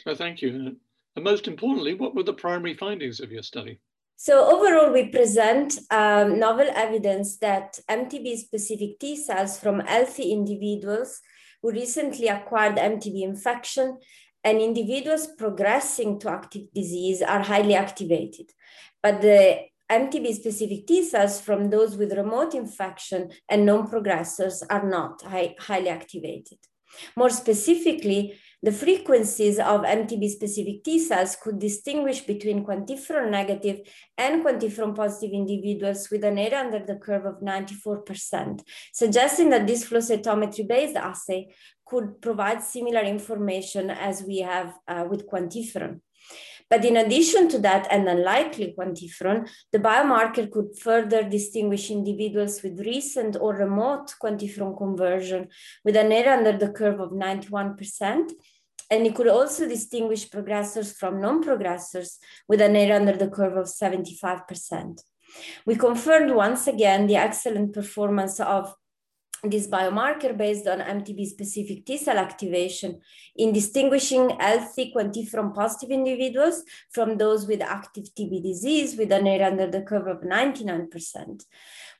So 0.00 0.14
thank 0.14 0.42
you. 0.42 0.76
And 1.16 1.24
most 1.24 1.48
importantly, 1.48 1.94
what 1.94 2.14
were 2.14 2.22
the 2.22 2.32
primary 2.32 2.74
findings 2.74 3.20
of 3.20 3.32
your 3.32 3.42
study? 3.42 3.80
So 4.20 4.44
overall, 4.46 4.92
we 4.92 5.10
present 5.10 5.78
um, 5.92 6.40
novel 6.40 6.68
evidence 6.74 7.38
that 7.38 7.78
MTB-specific 7.88 8.98
T 8.98 9.16
cells 9.16 9.60
from 9.60 9.78
healthy 9.78 10.32
individuals 10.32 11.20
who 11.62 11.70
recently 11.70 12.28
acquired 12.28 12.76
MTB 12.76 13.22
infection 13.22 13.98
and 14.44 14.60
individuals 14.60 15.26
progressing 15.26 16.18
to 16.20 16.30
active 16.30 16.72
disease 16.74 17.22
are 17.22 17.42
highly 17.42 17.74
activated. 17.74 18.46
But 19.02 19.20
the 19.20 19.60
MTB-specific 19.90 20.86
T 20.86 21.04
cells 21.04 21.40
from 21.40 21.70
those 21.70 21.96
with 21.96 22.12
remote 22.12 22.54
infection 22.54 23.30
and 23.48 23.64
non-progressors 23.64 24.62
are 24.68 24.88
not 24.88 25.22
high, 25.22 25.54
highly 25.58 25.88
activated. 25.88 26.58
More 27.16 27.30
specifically, 27.30 28.38
the 28.62 28.72
frequencies 28.72 29.58
of 29.58 29.82
MTB-specific 29.82 30.82
T 30.82 30.98
cells 30.98 31.36
could 31.36 31.58
distinguish 31.58 32.22
between 32.22 32.64
quantiferon 32.64 33.30
negative 33.30 33.80
and 34.16 34.44
quantiferon 34.44 34.96
positive 34.96 35.30
individuals 35.32 36.08
with 36.10 36.24
an 36.24 36.38
area 36.38 36.60
under 36.60 36.84
the 36.84 36.96
curve 36.96 37.24
of 37.24 37.40
94%, 37.40 38.60
suggesting 38.92 39.50
that 39.50 39.66
this 39.66 39.84
flow 39.84 40.00
cytometry-based 40.00 40.96
assay 40.96 41.54
could 41.86 42.20
provide 42.20 42.62
similar 42.62 43.00
information 43.00 43.90
as 43.90 44.22
we 44.22 44.38
have 44.38 44.74
uh, 44.88 45.04
with 45.08 45.28
quantiferon. 45.30 46.00
But 46.70 46.84
in 46.84 46.96
addition 46.96 47.48
to 47.48 47.58
that, 47.60 47.86
and 47.90 48.08
unlikely 48.08 48.74
quantiferon, 48.78 49.48
the 49.72 49.78
biomarker 49.78 50.50
could 50.50 50.78
further 50.78 51.22
distinguish 51.22 51.90
individuals 51.90 52.62
with 52.62 52.80
recent 52.80 53.36
or 53.40 53.54
remote 53.54 54.14
quantiferon 54.22 54.76
conversion 54.76 55.48
with 55.84 55.96
an 55.96 56.12
area 56.12 56.36
under 56.36 56.56
the 56.56 56.70
curve 56.70 57.00
of 57.00 57.10
91%. 57.12 58.32
And 58.90 59.06
it 59.06 59.14
could 59.14 59.28
also 59.28 59.68
distinguish 59.68 60.28
progressors 60.28 60.94
from 60.94 61.20
non-progressors 61.20 62.18
with 62.48 62.60
an 62.60 62.76
area 62.76 62.96
under 62.96 63.16
the 63.16 63.28
curve 63.28 63.56
of 63.56 63.66
75%. 63.66 65.00
We 65.66 65.76
confirmed 65.76 66.34
once 66.34 66.66
again 66.66 67.06
the 67.06 67.16
excellent 67.16 67.74
performance 67.74 68.40
of 68.40 68.74
this 69.44 69.68
biomarker 69.68 70.36
based 70.36 70.66
on 70.66 70.80
MTB 70.80 71.26
specific 71.26 71.86
T 71.86 71.96
cell 71.96 72.18
activation 72.18 73.00
in 73.36 73.52
distinguishing 73.52 74.30
healthy 74.40 74.92
quantiferon 74.94 75.54
positive 75.54 75.90
individuals 75.90 76.62
from 76.90 77.16
those 77.16 77.46
with 77.46 77.62
active 77.62 78.04
TB 78.18 78.42
disease 78.42 78.96
with 78.96 79.12
an 79.12 79.26
area 79.26 79.46
under 79.46 79.70
the 79.70 79.82
curve 79.82 80.06
of 80.06 80.22
99%, 80.22 81.44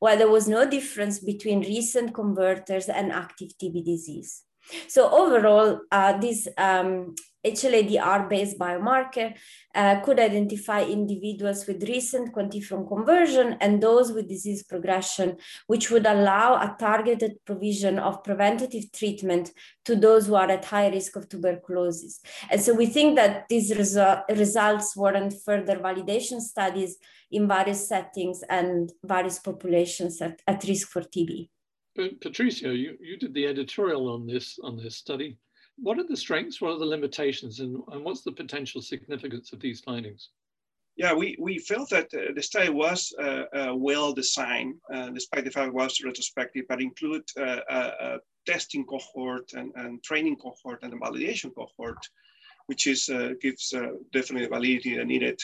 while 0.01 0.17
there 0.17 0.31
was 0.31 0.49
no 0.49 0.69
difference 0.69 1.21
between 1.21 1.61
recent 1.61 2.15
converters 2.15 2.89
and 2.89 3.13
active 3.13 3.51
TB 3.61 3.85
disease. 3.85 4.43
So 4.89 5.11
overall, 5.11 5.81
uh, 5.91 6.19
this 6.19 6.49
um, 6.59 7.15
HLA-DR-based 7.47 8.59
biomarker 8.59 9.35
uh, 9.75 10.01
could 10.01 10.19
identify 10.19 10.83
individuals 10.83 11.67
with 11.67 11.89
recent 11.89 12.35
quantiferon 12.35 12.87
conversion 12.89 13.57
and 13.61 13.83
those 13.83 14.13
with 14.13 14.29
disease 14.29 14.63
progression, 14.65 15.37
which 15.67 15.91
would 15.91 16.07
allow 16.07 16.55
a 16.55 16.77
targeted 16.79 17.37
provision 17.45 17.99
of 17.99 18.25
preventative 18.25 18.91
treatment 18.93 19.53
to 19.85 19.95
those 19.95 20.27
who 20.27 20.35
are 20.35 20.51
at 20.51 20.65
high 20.65 20.89
risk 20.89 21.17
of 21.17 21.29
tuberculosis. 21.29 22.21
And 22.51 22.61
so 22.61 22.75
we 22.75 22.87
think 22.87 23.17
that 23.17 23.49
these 23.49 23.71
resu 23.71 24.23
results 24.31 24.97
warrant 24.97 25.35
further 25.45 25.77
validation 25.77 26.41
studies 26.41 26.97
in 27.31 27.47
various 27.47 27.89
settings 27.89 28.43
and 28.49 28.93
various 29.05 29.39
populations 29.39 30.21
at, 30.21 30.41
at 30.47 30.65
risk 30.65 30.89
for 30.89 31.03
TB. 31.03 31.49
Patricio, 32.21 32.71
you, 32.71 32.97
you 33.01 33.17
did 33.17 33.35
the 33.35 33.47
editorial 33.47 34.09
on 34.09 34.27
this 34.27 34.59
on 34.63 34.77
this 34.77 34.97
study. 34.97 35.37
What 35.81 35.99
are 35.99 36.07
the 36.07 36.17
strengths, 36.17 36.61
what 36.61 36.73
are 36.73 36.79
the 36.79 36.85
limitations, 36.85 37.61
and, 37.61 37.83
and 37.93 38.05
what's 38.05 38.23
the 38.23 38.33
potential 38.33 38.83
significance 38.83 39.53
of 39.53 39.61
these 39.61 39.81
findings? 39.81 40.31
Yeah, 40.97 41.15
we, 41.15 41.37
we 41.39 41.59
felt 41.59 41.91
that 41.91 42.13
uh, 42.13 42.33
the 42.35 42.43
study 42.43 42.71
was 42.71 43.15
uh, 43.23 43.45
uh, 43.55 43.75
well 43.77 44.13
designed, 44.13 44.75
uh, 44.93 45.11
despite 45.11 45.45
the 45.45 45.51
fact 45.51 45.69
it 45.69 45.75
was 45.75 46.03
retrospective, 46.05 46.65
but 46.69 46.83
include 46.83 47.23
uh, 47.39 47.61
a, 47.71 47.79
a, 47.79 48.19
testing 48.47 48.85
cohort 48.87 49.53
and, 49.53 49.71
and 49.77 50.03
training 50.03 50.35
cohort 50.37 50.83
and 50.83 50.95
a 50.95 50.97
validation 50.97 51.55
cohort, 51.55 51.99
which 52.67 52.87
is 52.87 53.09
uh, 53.11 53.35
gives 53.43 53.75
definitely 54.13 54.47
the 54.47 54.49
validity 54.49 55.05
needed. 55.05 55.39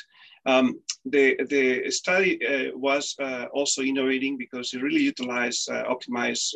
Um, 0.47 0.81
the, 1.05 1.37
the 1.49 1.91
study 1.91 2.39
uh, 2.47 2.77
was 2.77 3.15
uh, 3.21 3.47
also 3.53 3.83
innovating 3.83 4.37
because 4.37 4.73
it 4.75 4.83
really 4.83 5.03
utilized 5.03 5.71
uh, 5.71 5.85
optimized 5.85 6.55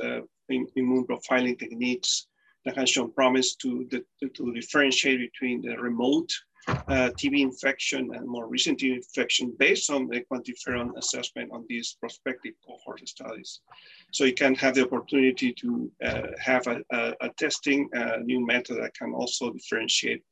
immune 0.48 1.06
profiling 1.06 1.58
techniques 1.58 2.26
that 2.64 2.76
has 2.76 2.90
shown 2.90 3.12
promise 3.12 3.54
to, 3.56 3.86
the, 3.90 4.04
to 4.28 4.52
differentiate 4.52 5.20
between 5.20 5.62
the 5.62 5.76
remote 5.76 6.30
uh, 6.68 7.10
TB 7.18 7.40
infection 7.40 8.10
and 8.14 8.26
more 8.26 8.46
recent 8.46 8.78
TB 8.78 8.96
infection 8.96 9.54
based 9.58 9.90
on 9.90 10.06
the 10.06 10.22
quantiferon 10.30 10.90
assessment 10.98 11.50
on 11.52 11.64
these 11.68 11.96
prospective 12.00 12.54
cohort 12.66 13.06
studies. 13.08 13.60
So 14.12 14.24
you 14.24 14.34
can 14.34 14.54
have 14.56 14.74
the 14.74 14.84
opportunity 14.84 15.52
to 15.54 15.90
uh, 16.04 16.22
have 16.38 16.66
a, 16.66 16.82
a, 16.92 17.14
a 17.22 17.28
testing 17.38 17.88
a 17.92 18.20
new 18.20 18.44
method 18.44 18.78
that 18.80 18.94
can 18.94 19.12
also 19.14 19.50
differentiate 19.50 20.22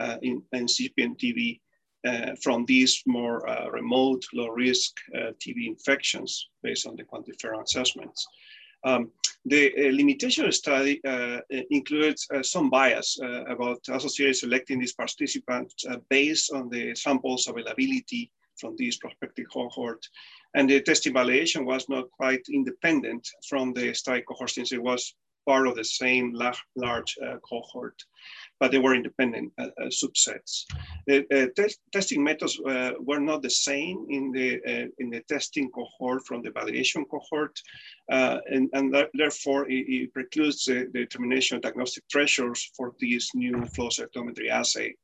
uh, 0.00 0.16
in 0.22 0.42
incipient 0.52 1.18
TB 1.18 1.60
uh, 2.06 2.34
from 2.42 2.64
these 2.66 3.02
more 3.06 3.48
uh, 3.48 3.68
remote, 3.70 4.22
low 4.34 4.48
risk 4.48 4.92
uh, 5.14 5.30
TB 5.40 5.66
infections 5.66 6.48
based 6.62 6.86
on 6.86 6.96
the 6.96 7.04
quantiferon 7.04 7.62
assessments. 7.62 8.26
Um, 8.84 9.10
the 9.46 9.72
uh, 9.76 9.92
limitation 9.92 10.50
study 10.52 11.00
uh, 11.04 11.40
includes 11.70 12.26
uh, 12.32 12.42
some 12.42 12.70
bias 12.70 13.18
about 13.48 13.80
associated 13.90 14.36
selecting 14.36 14.78
these 14.78 14.94
participants 14.94 15.84
based 16.08 16.52
on 16.52 16.70
the 16.70 16.94
samples 16.94 17.46
availability 17.46 18.30
from 18.58 18.74
this 18.78 18.96
prospective 18.96 19.46
cohort. 19.52 20.06
And 20.54 20.70
the 20.70 20.80
testing 20.80 21.12
evaluation 21.12 21.66
was 21.66 21.88
not 21.88 22.10
quite 22.10 22.46
independent 22.50 23.28
from 23.48 23.74
the 23.74 23.92
study 23.92 24.22
cohort 24.22 24.50
since 24.50 24.72
it 24.72 24.82
was 24.82 25.14
part 25.46 25.66
of 25.66 25.76
the 25.76 25.84
same 25.84 26.32
large, 26.32 26.62
large 26.76 27.16
cohort 27.48 28.02
but 28.60 28.70
they 28.70 28.78
were 28.78 28.94
independent 28.94 29.52
uh, 29.58 29.66
uh, 29.80 29.86
subsets. 29.86 30.64
The 31.06 31.26
uh, 31.30 31.62
testing 31.92 32.22
methods 32.22 32.58
were 32.60 33.18
not 33.18 33.42
the 33.42 33.50
same 33.50 34.06
in 34.08 34.32
the, 34.32 34.90
in 34.98 35.10
the 35.10 35.20
testing 35.28 35.70
cohort 35.70 36.24
from 36.26 36.42
the 36.42 36.50
validation 36.50 37.04
cohort, 37.10 37.58
and, 38.08 38.70
and 38.72 38.94
that, 38.94 39.10
therefore 39.14 39.68
it, 39.68 39.84
it 39.88 40.14
precludes 40.14 40.64
the, 40.64 40.88
the, 40.92 41.00
determination 41.00 41.56
of 41.56 41.62
diagnostic 41.62 42.04
thresholds 42.10 42.70
for 42.76 42.94
this 43.00 43.34
new 43.34 43.64
flow 43.66 43.88
cytometry 43.88 44.48
assay. 44.50 44.94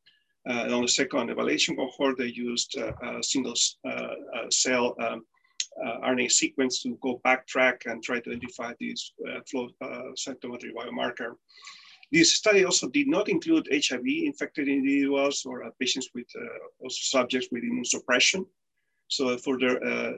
Uh, 0.48 0.74
on 0.74 0.82
the 0.82 0.88
second 0.88 1.28
evaluation 1.28 1.76
cohort, 1.76 2.16
they 2.16 2.26
used 2.28 2.78
uh, 2.78 3.20
single 3.20 3.54
uh, 3.86 4.14
cell 4.50 4.96
um, 5.00 5.22
RNA 5.78 6.30
sequence 6.30 6.82
to 6.82 6.98
go 7.00 7.20
backtrack 7.24 7.86
and 7.86 8.02
try 8.02 8.20
to 8.20 8.30
identify 8.30 8.72
this 8.80 9.12
flow 9.50 9.68
cytometry 10.16 10.72
biomarker. 10.76 11.36
This 12.12 12.34
study 12.34 12.64
also 12.64 12.88
did 12.88 13.06
not 13.06 13.28
include 13.28 13.68
HIV 13.70 14.04
infected 14.04 14.66
individuals 14.68 15.44
or 15.46 15.64
uh, 15.64 15.70
patients 15.78 16.08
with 16.12 16.26
uh, 16.36 16.88
subjects 16.88 17.48
with 17.52 17.62
immunosuppression. 17.62 18.46
So 19.06 19.36
further, 19.38 19.84
uh, 19.84 20.12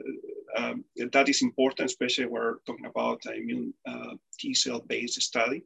um, 0.57 0.85
that 1.11 1.29
is 1.29 1.43
important, 1.43 1.89
especially 1.89 2.25
we're 2.25 2.57
talking 2.65 2.85
about 2.85 3.25
immune 3.25 3.73
uh, 3.87 4.15
T 4.39 4.53
cell 4.55 4.79
based 4.79 5.21
study. 5.21 5.63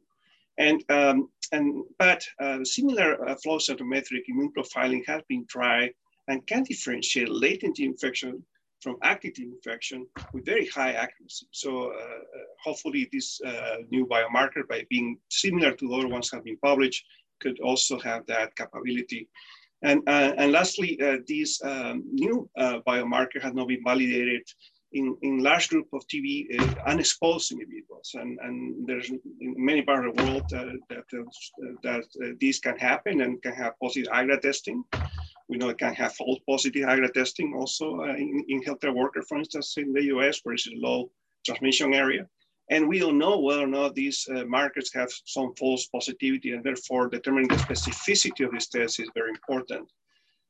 And, 0.58 0.82
um, 0.90 1.30
and 1.52 1.84
but 1.98 2.26
uh, 2.40 2.62
similar 2.64 3.26
uh, 3.26 3.36
flow 3.36 3.58
cytometric 3.58 4.24
immune 4.28 4.52
profiling 4.56 5.06
has 5.06 5.22
been 5.28 5.46
tried 5.46 5.94
and 6.26 6.46
can 6.46 6.64
differentiate 6.64 7.30
latent 7.30 7.78
infection 7.78 8.42
from 8.80 8.96
active 9.02 9.34
infection 9.38 10.06
with 10.32 10.44
very 10.44 10.66
high 10.66 10.92
accuracy. 10.92 11.46
So 11.50 11.70
uh, 11.70 11.94
uh, 11.94 12.20
hopefully 12.62 13.08
this 13.12 13.40
uh, 13.40 13.76
new 13.90 14.06
biomarker, 14.06 14.66
by 14.68 14.84
being 14.88 15.18
similar 15.28 15.72
to 15.72 15.88
the 15.88 15.94
other 15.94 16.08
ones 16.08 16.30
have 16.30 16.44
been 16.44 16.58
published, 16.58 17.04
could 17.40 17.58
also 17.60 17.98
have 18.00 18.26
that 18.26 18.54
capability. 18.56 19.28
And, 19.82 20.02
and 20.08 20.50
lastly, 20.50 20.98
this 21.28 21.62
um, 21.62 22.02
new 22.12 22.50
biomarker 22.58 23.40
has 23.40 23.54
not 23.54 23.68
been 23.68 23.84
validated 23.84 24.42
in, 24.92 25.16
in 25.22 25.42
large 25.42 25.68
group 25.68 25.88
of 25.92 26.06
TB 26.08 26.74
unexposed 26.86 27.52
individuals. 27.52 28.12
And, 28.14 28.38
and 28.42 28.86
there's 28.86 29.10
in 29.10 29.54
many 29.56 29.82
parts 29.82 30.06
of 30.06 30.14
the 30.14 30.20
world 30.20 30.44
that, 30.50 30.78
that 31.82 32.36
this 32.40 32.58
can 32.60 32.78
happen 32.78 33.20
and 33.22 33.42
can 33.42 33.54
have 33.54 33.74
positive 33.82 34.12
IGRA 34.12 34.40
testing. 34.40 34.84
We 35.48 35.58
know 35.58 35.68
it 35.70 35.78
can 35.78 35.94
have 35.94 36.14
false 36.14 36.40
positive 36.48 36.86
IGRA 36.88 37.12
testing 37.12 37.54
also 37.56 38.00
uh, 38.00 38.14
in, 38.14 38.44
in 38.48 38.62
healthcare 38.62 38.94
worker, 38.94 39.22
for 39.28 39.38
instance, 39.38 39.76
in 39.76 39.92
the 39.92 40.04
US, 40.16 40.40
where 40.42 40.54
it's 40.54 40.68
a 40.68 40.72
low 40.74 41.10
transmission 41.44 41.94
area. 41.94 42.26
And 42.70 42.88
we 42.88 42.98
don't 42.98 43.18
know 43.18 43.40
whether 43.40 43.62
or 43.64 43.68
not 43.68 43.94
these 43.94 44.26
uh, 44.34 44.44
markers 44.46 44.92
have 44.94 45.10
some 45.26 45.54
false 45.58 45.86
positivity, 45.86 46.52
and 46.52 46.64
therefore 46.64 47.08
determining 47.08 47.48
the 47.50 47.56
specificity 47.56 48.44
of 48.46 48.52
this 48.52 48.68
test 48.68 49.00
is 49.00 49.10
very 49.14 49.30
important. 49.30 49.90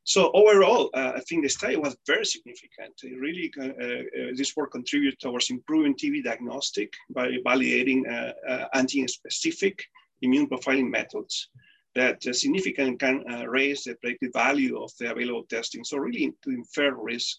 So 0.08 0.30
overall, 0.32 0.88
uh, 0.94 1.12
I 1.16 1.20
think 1.20 1.42
the 1.42 1.50
study 1.50 1.76
was 1.76 1.94
very 2.06 2.24
significant. 2.24 2.94
It 3.02 3.20
really, 3.20 3.52
uh, 3.60 3.64
uh, 3.66 4.32
this 4.34 4.56
work 4.56 4.72
contributed 4.72 5.20
towards 5.20 5.50
improving 5.50 5.94
TB 5.94 6.24
diagnostic 6.24 6.94
by 7.10 7.32
validating 7.46 8.08
uh, 8.08 8.32
uh, 8.50 8.68
antigen-specific 8.74 9.84
immune 10.22 10.48
profiling 10.48 10.88
methods 10.88 11.50
that 11.94 12.26
uh, 12.26 12.32
significantly 12.32 12.96
can 12.96 13.22
raise 13.48 13.84
the 13.84 13.96
predictive 13.96 14.32
value 14.32 14.82
of 14.82 14.90
the 14.98 15.12
available 15.12 15.44
testing. 15.44 15.84
So 15.84 15.98
really 15.98 16.32
to 16.42 16.50
infer 16.52 16.94
risk 16.94 17.36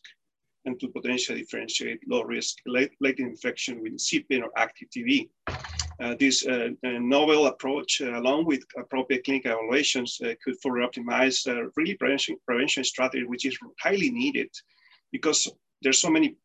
and 0.65 0.79
to 0.79 0.89
potentially 0.89 1.39
differentiate 1.39 2.07
low 2.07 2.21
risk 2.21 2.57
late, 2.67 2.91
latent 3.01 3.31
infection 3.31 3.81
with 3.81 3.93
incipient 3.93 4.43
or 4.43 4.51
active 4.55 4.89
TB. 4.95 5.27
Uh, 6.01 6.15
this 6.17 6.47
uh, 6.47 6.69
uh, 6.85 6.89
novel 6.99 7.47
approach, 7.47 7.99
along 7.99 8.45
with 8.45 8.63
appropriate 8.77 9.25
clinical 9.25 9.51
evaluations, 9.51 10.17
could 10.41 10.55
further 10.61 10.87
optimize 10.87 11.45
really 11.75 11.95
prevention, 11.95 12.37
prevention 12.45 12.83
strategy, 12.83 13.25
which 13.25 13.45
is 13.45 13.57
highly 13.81 14.09
needed 14.09 14.49
because 15.11 15.51
there's 15.81 15.99
so 15.99 16.09
many 16.09 16.35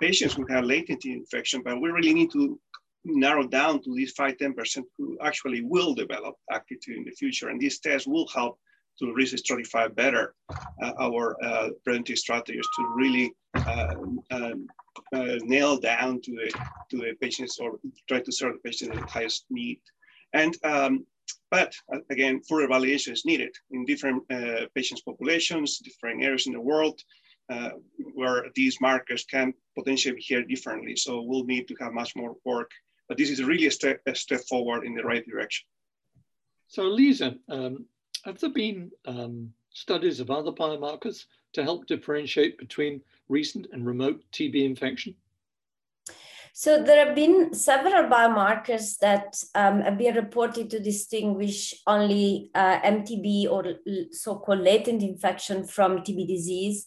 patients 0.00 0.34
who 0.34 0.46
have 0.46 0.64
latent 0.64 1.04
infection, 1.04 1.62
but 1.64 1.80
we 1.80 1.88
really 1.88 2.14
need 2.14 2.30
to 2.30 2.60
narrow 3.04 3.46
down 3.46 3.82
to 3.82 3.94
these 3.94 4.12
5 4.12 4.36
10% 4.36 4.82
who 4.98 5.18
actually 5.22 5.62
will 5.62 5.94
develop 5.94 6.34
active 6.52 6.78
TB 6.78 6.96
in 6.98 7.04
the 7.04 7.12
future. 7.12 7.48
And 7.48 7.60
these 7.60 7.78
tests 7.78 8.06
will 8.06 8.28
help 8.28 8.58
to 8.98 9.12
risk 9.14 9.34
stratify 9.36 9.94
better 9.94 10.34
our 10.98 11.36
uh, 11.44 11.68
preventive 11.84 12.18
strategies 12.18 12.66
to 12.76 12.92
really 12.94 13.32
uh, 13.66 13.94
um, 14.30 14.66
uh, 15.12 15.36
nail 15.42 15.76
down 15.78 16.20
to 16.22 16.32
the 16.32 16.52
to 16.90 16.96
the 16.96 17.14
patients 17.20 17.58
or 17.60 17.78
try 18.08 18.20
to 18.20 18.32
serve 18.32 18.54
the 18.54 18.68
patient 18.68 18.92
in 18.92 19.00
the 19.00 19.10
highest 19.10 19.44
need. 19.50 19.80
And 20.32 20.56
um, 20.64 21.06
but 21.50 21.74
uh, 21.92 21.98
again, 22.10 22.40
further 22.48 22.64
evaluation 22.64 23.12
is 23.12 23.24
needed 23.24 23.54
in 23.70 23.84
different 23.84 24.22
uh, 24.30 24.66
patients 24.74 25.02
populations, 25.02 25.78
different 25.78 26.22
areas 26.22 26.46
in 26.46 26.52
the 26.52 26.60
world. 26.60 27.00
where 28.14 28.44
these 28.54 28.80
markers 28.80 29.24
can 29.24 29.52
potentially 29.76 30.14
behave 30.14 30.48
differently. 30.48 30.94
So 30.96 31.10
we'll 31.28 31.52
need 31.54 31.66
to 31.68 31.74
have 31.80 31.92
much 31.92 32.12
more 32.14 32.36
work, 32.44 32.70
but 33.08 33.18
this 33.18 33.30
is 33.30 33.42
really 33.42 33.66
a 33.66 33.70
step, 33.78 34.00
a 34.06 34.14
step 34.14 34.42
forward 34.48 34.84
in 34.84 34.94
the 34.94 35.02
right 35.02 35.24
direction. 35.26 35.66
So 36.68 36.84
Lisa, 36.84 37.34
um, 37.48 37.86
have 38.24 38.38
there 38.38 38.50
been 38.50 38.92
um, 39.04 39.52
studies 39.72 40.20
of 40.20 40.30
other 40.30 40.52
biomarkers 40.52 41.24
to 41.52 41.62
help 41.62 41.86
differentiate 41.86 42.58
between 42.58 43.00
recent 43.28 43.66
and 43.72 43.86
remote 43.86 44.22
TB 44.32 44.64
infection? 44.64 45.14
So 46.52 46.82
there 46.82 47.06
have 47.06 47.14
been 47.14 47.54
several 47.54 48.10
biomarkers 48.10 48.98
that 48.98 49.42
um, 49.54 49.80
have 49.80 49.96
been 49.96 50.14
reported 50.16 50.68
to 50.70 50.80
distinguish 50.80 51.74
only 51.86 52.50
uh, 52.54 52.80
MTB 52.80 53.48
or 53.48 53.76
so-called 54.10 54.60
latent 54.60 55.02
infection 55.02 55.64
from 55.64 55.98
TB 55.98 56.26
disease. 56.26 56.86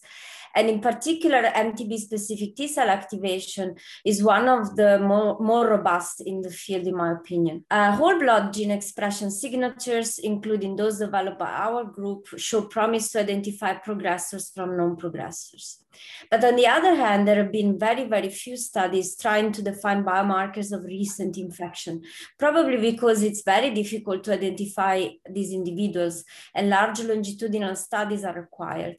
And 0.55 0.69
in 0.69 0.79
particular, 0.79 1.43
MTB 1.43 1.97
specific 1.97 2.55
T 2.55 2.67
cell 2.67 2.89
activation 2.89 3.75
is 4.05 4.23
one 4.23 4.47
of 4.47 4.75
the 4.75 4.99
more, 4.99 5.39
more 5.39 5.67
robust 5.67 6.21
in 6.21 6.41
the 6.41 6.51
field, 6.51 6.87
in 6.87 6.95
my 6.95 7.11
opinion. 7.11 7.65
Uh, 7.71 7.95
whole 7.95 8.19
blood 8.19 8.53
gene 8.53 8.71
expression 8.71 9.31
signatures, 9.31 10.19
including 10.19 10.75
those 10.75 10.99
developed 10.99 11.39
by 11.39 11.49
our 11.49 11.83
group, 11.83 12.27
show 12.37 12.61
promise 12.61 13.11
to 13.11 13.19
identify 13.19 13.73
progressors 13.75 14.53
from 14.53 14.77
non 14.77 14.95
progressors. 14.95 15.77
But 16.29 16.43
on 16.43 16.55
the 16.55 16.67
other 16.67 16.95
hand, 16.95 17.27
there 17.27 17.35
have 17.35 17.51
been 17.51 17.77
very, 17.77 18.05
very 18.05 18.29
few 18.29 18.57
studies 18.57 19.15
trying 19.15 19.51
to 19.53 19.61
define 19.61 20.03
biomarkers 20.03 20.71
of 20.71 20.85
recent 20.85 21.37
infection, 21.37 22.01
probably 22.39 22.77
because 22.77 23.23
it's 23.23 23.43
very 23.43 23.71
difficult 23.71 24.23
to 24.23 24.33
identify 24.33 25.07
these 25.29 25.51
individuals 25.51 26.23
and 26.55 26.69
large 26.69 26.99
longitudinal 27.01 27.75
studies 27.75 28.23
are 28.23 28.33
required. 28.33 28.95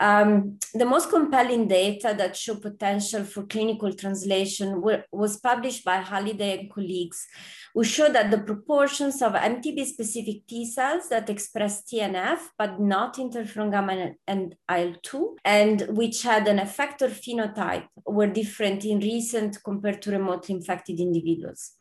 Um, 0.00 0.58
the 0.82 0.88
most 0.88 1.10
compelling 1.10 1.68
data 1.68 2.12
that 2.18 2.36
show 2.36 2.56
potential 2.56 3.22
for 3.22 3.44
clinical 3.44 3.92
translation 3.92 4.82
were, 4.82 5.04
was 5.12 5.36
published 5.36 5.84
by 5.84 5.98
Halliday 5.98 6.58
and 6.58 6.72
colleagues, 6.72 7.24
who 7.72 7.84
showed 7.84 8.16
that 8.16 8.32
the 8.32 8.38
proportions 8.38 9.22
of 9.22 9.34
MTB-specific 9.34 10.44
T 10.48 10.66
cells 10.66 11.08
that 11.08 11.30
express 11.30 11.84
TNF 11.84 12.40
but 12.58 12.80
not 12.80 13.14
interferon 13.14 13.70
gamma 13.70 14.14
and 14.26 14.56
IL-2, 14.68 15.36
and 15.44 15.82
which 15.90 16.24
had 16.24 16.48
an 16.48 16.58
effector 16.58 17.08
phenotype, 17.08 17.86
were 18.04 18.26
different 18.26 18.84
in 18.84 18.98
recent 18.98 19.62
compared 19.62 20.02
to 20.02 20.10
remotely 20.10 20.56
infected 20.56 20.98
individuals. 20.98 21.74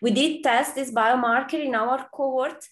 We 0.00 0.10
did 0.10 0.42
test 0.42 0.74
this 0.74 0.92
biomarker 0.92 1.64
in 1.64 1.74
our 1.74 2.08
cohort 2.12 2.64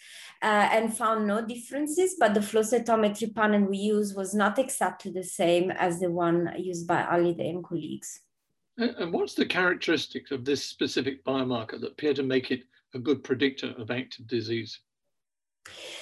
uh, 0.42 0.68
and 0.72 0.96
found 0.96 1.27
no 1.27 1.44
differences, 1.44 2.16
but 2.18 2.35
the 2.35 2.42
flow 2.42 2.62
cytometry 2.62 3.35
panel 3.35 3.68
we 3.68 3.79
used 3.79 4.16
was 4.16 4.35
not 4.35 4.59
exactly 4.59 5.11
the 5.11 5.24
same 5.24 5.70
as 5.70 6.01
the 6.01 6.11
one 6.11 6.53
used 6.59 6.87
by 6.87 7.03
Halliday 7.03 7.51
and 7.51 7.64
colleagues. 7.64 8.20
And 8.79 9.12
what's 9.12 9.35
the 9.35 9.44
characteristics 9.44 10.31
of 10.31 10.44
this 10.44 10.64
specific 10.64 11.24
biomarker 11.24 11.81
that 11.81 11.92
appear 11.92 12.14
to 12.14 12.22
make 12.22 12.53
it 12.53 12.62
a 12.94 12.98
good 12.98 13.24
predictor 13.24 13.74
of 13.77 13.90
active 13.90 14.29
disease? 14.29 14.79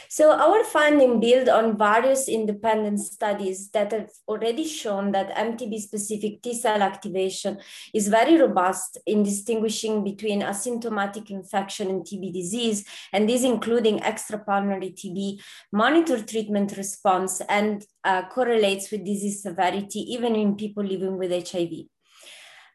So 0.09 0.33
our 0.33 0.63
finding 0.65 1.21
build 1.21 1.49
on 1.49 1.77
various 1.77 2.29
independent 2.29 3.01
studies 3.01 3.71
that 3.71 3.93
have 3.93 4.11
already 4.29 4.65
shown 4.65 5.13
that 5.13 5.35
MTB-specific 5.35 6.43
T-cell 6.43 6.81
activation 6.81 7.59
is 7.93 8.09
very 8.09 8.41
robust 8.41 8.99
in 9.07 9.23
distinguishing 9.23 10.05
between 10.05 10.43
asymptomatic 10.43 11.31
infection 11.31 11.89
and 11.89 12.03
TB 12.03 12.33
disease, 12.33 12.87
and 13.13 13.29
these 13.29 13.45
including 13.45 13.99
extrapulmonary 14.01 14.95
TB, 14.95 15.41
monitor 15.73 16.23
treatment 16.23 16.77
response, 16.77 17.41
and 17.49 17.85
uh, 18.05 18.23
correlates 18.29 18.91
with 18.91 19.05
disease 19.05 19.43
severity 19.43 20.01
even 20.01 20.37
in 20.37 20.55
people 20.55 20.85
living 20.85 21.19
with 21.19 21.31
HIV. 21.31 21.87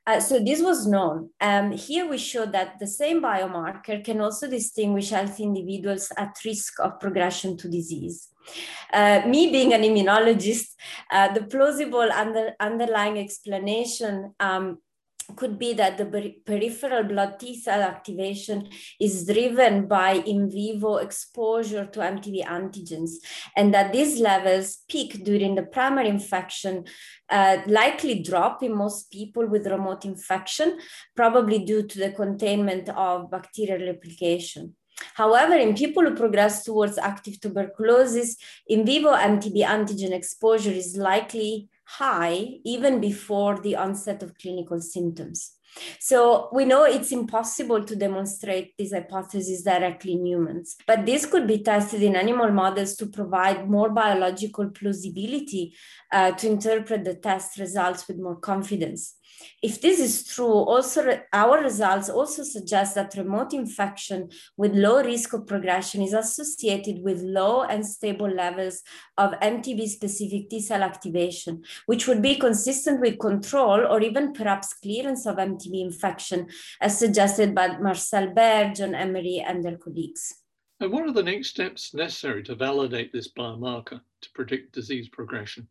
Uh, 0.08 0.20
so 0.20 0.40
this 0.40 0.62
was 0.62 0.88
known. 0.88 1.30
Um, 1.40 1.72
here 1.72 2.08
we 2.10 2.18
show 2.18 2.46
that 2.48 2.80
the 2.80 2.88
same 2.88 3.22
biomarker 3.22 4.04
can 4.04 4.20
also 4.20 4.50
distinguish 4.50 5.12
healthy 5.12 5.44
individuals 5.44 6.12
at 6.18 6.36
risk 6.44 6.80
of 6.80 7.00
progression 7.00 7.56
to 7.58 7.70
disease. 7.70 8.30
Uh, 8.92 9.22
me 9.28 9.52
being 9.52 9.74
an 9.74 9.84
immunologist, 9.84 10.70
uh, 11.12 11.32
the 11.34 11.44
plausible 11.44 12.12
under, 12.12 12.54
underlying 12.60 13.20
explanation 13.20 14.34
um, 14.40 14.80
could 15.36 15.58
be 15.58 15.74
that 15.74 15.98
the 15.98 16.34
peripheral 16.46 17.04
blood 17.04 17.40
T 17.40 17.60
cell 17.60 17.82
activation 17.82 18.70
is 19.00 19.26
driven 19.26 19.88
by 19.88 20.14
in 20.14 20.50
vivo 20.50 20.98
exposure 20.98 21.86
to 21.86 22.00
MTB 22.00 22.46
antigens, 22.46 23.12
and 23.56 23.74
that 23.74 23.94
these 23.94 24.20
levels 24.20 24.84
peak 24.90 25.24
during 25.24 25.56
the 25.56 25.64
primary 25.64 26.10
infection, 26.10 26.86
uh, 27.30 27.58
likely 27.68 28.22
drop 28.22 28.64
in 28.64 28.76
most 28.76 29.12
people 29.12 29.48
with 29.48 29.68
remote 29.68 30.06
infection, 30.06 30.80
probably 31.16 31.60
due 31.60 31.84
to 31.84 32.00
the 32.00 32.12
containment 32.12 32.90
of 32.90 33.32
bacterial 33.32 33.88
replication. 33.88 34.76
However, 35.16 35.56
in 35.56 35.76
people 35.76 36.04
who 36.04 36.16
progress 36.16 36.64
towards 36.64 36.98
active 36.98 37.40
tuberculosis, 37.40 38.38
in 38.68 38.86
vivo 38.86 39.14
MTB 39.14 39.66
antigen 39.66 40.12
exposure 40.12 40.72
is 40.72 40.96
likely 40.96 41.70
high 41.98 42.60
even 42.64 43.02
before 43.02 43.60
the 43.60 43.76
onset 43.76 44.24
of 44.24 44.38
clinical 44.38 44.80
symptoms. 44.80 45.54
So 46.00 46.50
we 46.52 46.66
know 46.66 46.84
it's 46.84 47.12
impossible 47.12 47.84
to 47.86 47.96
demonstrate 47.96 48.78
this 48.78 48.92
hypothesis 48.92 49.64
directly 49.64 50.14
in 50.14 50.26
humans, 50.26 50.76
but 50.86 51.06
this 51.06 51.26
could 51.26 51.48
be 51.48 51.60
tested 51.60 52.04
in 52.04 52.16
animal 52.16 52.52
models 52.52 52.96
to 52.98 53.06
provide 53.08 53.70
more 53.70 53.90
biological 53.90 54.70
plausibility 54.70 55.74
uh, 56.12 56.32
to 56.32 56.48
interpret 56.48 57.06
the 57.06 57.16
test 57.16 57.58
results 57.58 58.08
with 58.08 58.18
more 58.18 58.36
confidence. 58.36 59.16
If 59.62 59.82
this 59.82 60.00
is 60.00 60.26
true, 60.28 60.46
also 60.46 61.22
our 61.34 61.62
results 61.62 62.10
also 62.10 62.44
suggest 62.44 62.96
that 62.96 63.16
remote 63.16 63.54
infection 63.54 64.30
with 64.58 64.74
low 64.74 65.04
risk 65.04 65.34
of 65.34 65.48
progression 65.48 66.02
is 66.02 66.14
associated 66.14 67.02
with 67.04 67.22
low 67.22 67.64
and 67.64 67.86
stable 67.86 68.30
levels 68.30 68.82
of 69.18 69.32
MTB-specific 69.34 70.50
T-cell 70.50 70.84
activation, 70.84 71.64
which 71.86 72.08
would 72.08 72.22
be 72.22 72.36
consistent 72.36 73.02
with 73.02 73.20
control 73.20 73.86
or 73.86 74.02
even 74.02 74.34
perhaps 74.34 74.74
clearance 74.74 75.26
of 75.26 75.38
MTB 75.38 75.82
infection, 75.82 76.48
as 76.80 76.98
suggested 76.98 77.54
by 77.54 77.78
Marcel 77.78 78.28
Behr, 78.28 78.76
John 78.76 78.96
Emery, 78.96 79.44
and 79.46 79.64
their 79.64 79.78
colleagues. 79.78 80.36
And 80.80 80.92
what 80.92 81.08
are 81.08 81.14
the 81.14 81.22
next 81.22 81.50
steps 81.50 81.94
necessary 81.94 82.42
to 82.44 82.56
validate 82.56 83.14
this 83.14 83.32
biomarker 83.32 84.02
to 84.22 84.30
predict 84.34 84.74
disease 84.74 85.10
progression? 85.10 85.68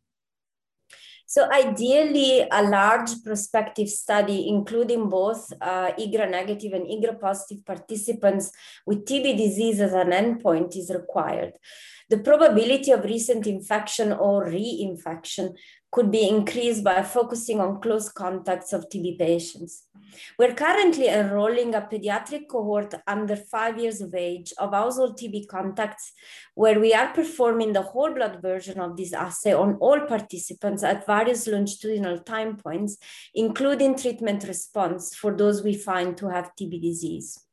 So 1.31 1.49
ideally, 1.53 2.45
a 2.51 2.65
large 2.65 3.23
prospective 3.23 3.89
study, 3.89 4.49
including 4.49 5.09
both 5.09 5.53
uh, 5.61 5.93
IGRA 5.97 6.29
negative 6.29 6.73
and 6.73 6.89
IGRA 6.89 7.21
positive 7.21 7.65
participants 7.65 8.51
with 8.85 9.05
TB 9.05 9.37
disease 9.37 9.79
as 9.79 9.93
an 9.93 10.11
endpoint 10.11 10.77
is 10.77 10.91
required. 10.93 11.53
The 12.09 12.19
probability 12.19 12.91
of 12.91 13.05
recent 13.05 13.47
infection 13.47 14.13
or 14.13 14.49
reinfection 14.49 15.55
could 15.93 16.11
be 16.11 16.29
increased 16.29 16.85
by 16.85 17.03
focusing 17.03 17.61
on 17.61 17.81
close 17.81 18.09
contacts 18.09 18.73
of 18.73 18.89
TB 18.89 19.19
patients. 19.19 19.87
We're 20.39 20.55
currently 20.55 21.09
enrolling 21.09 21.75
a 21.75 21.83
pediatric 21.83 22.49
cohort 22.49 22.95
under 23.07 23.37
five 23.37 23.79
years 23.79 24.01
of 24.01 24.15
age 24.15 24.53
of 24.59 24.73
household 24.73 25.19
TB 25.19 25.49
contacts, 25.49 26.13
where 26.55 26.79
we 26.79 26.95
are 26.95 27.13
performing 27.13 27.73
the 27.73 27.83
whole 27.83 28.13
blood 28.13 28.41
version 28.41 28.79
of 28.81 28.97
this 28.97 29.13
assay 29.13 29.53
on 29.53 29.75
all 29.77 30.01
participants 30.01 30.83
at 30.83 31.07
various 31.07 31.47
longitudinal 31.47 32.21
time 32.21 32.57
points, 32.57 32.97
including 33.35 33.97
treatment 33.97 34.45
response 34.45 35.15
for 35.15 35.37
those 35.37 35.63
we 35.63 35.75
find 35.75 36.17
to 36.17 36.29
have 36.29 36.53
TB 36.59 36.81
disease. 36.83 37.47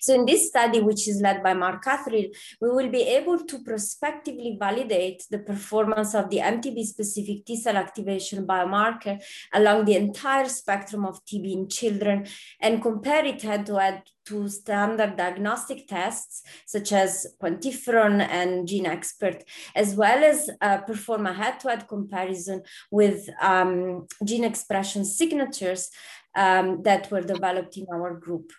So 0.00 0.14
in 0.14 0.26
this 0.26 0.48
study, 0.48 0.80
which 0.80 1.08
is 1.08 1.20
led 1.20 1.42
by 1.42 1.54
Mark 1.54 1.84
Hatherill, 1.84 2.30
we 2.60 2.70
will 2.70 2.90
be 2.90 3.02
able 3.02 3.38
to 3.38 3.62
prospectively 3.62 4.56
validate 4.58 5.24
the 5.30 5.38
performance 5.38 6.14
of 6.14 6.30
the 6.30 6.38
MTB-specific 6.38 7.44
T-cell 7.44 7.76
activation 7.76 8.46
biomarker 8.46 9.22
along 9.52 9.84
the 9.84 9.96
entire 9.96 10.48
spectrum 10.48 11.04
of 11.04 11.24
TB 11.24 11.52
in 11.52 11.68
children 11.68 12.26
and 12.60 12.82
compare 12.82 13.24
it 13.24 13.42
head-to-head 13.42 14.02
to 14.26 14.48
standard 14.48 15.16
diagnostic 15.16 15.86
tests 15.86 16.42
such 16.66 16.92
as 16.92 17.26
quantiferon 17.40 18.20
and 18.20 18.68
GeneXpert, 18.68 19.42
as 19.74 19.94
well 19.94 20.24
as 20.24 20.50
uh, 20.60 20.78
perform 20.78 21.26
a 21.26 21.32
head-to-head 21.32 21.88
comparison 21.88 22.62
with 22.90 23.28
um, 23.40 24.06
gene 24.24 24.44
expression 24.44 25.04
signatures 25.04 25.90
um, 26.36 26.82
that 26.82 27.10
were 27.10 27.22
developed 27.22 27.76
in 27.76 27.86
our 27.92 28.14
group. 28.14 28.52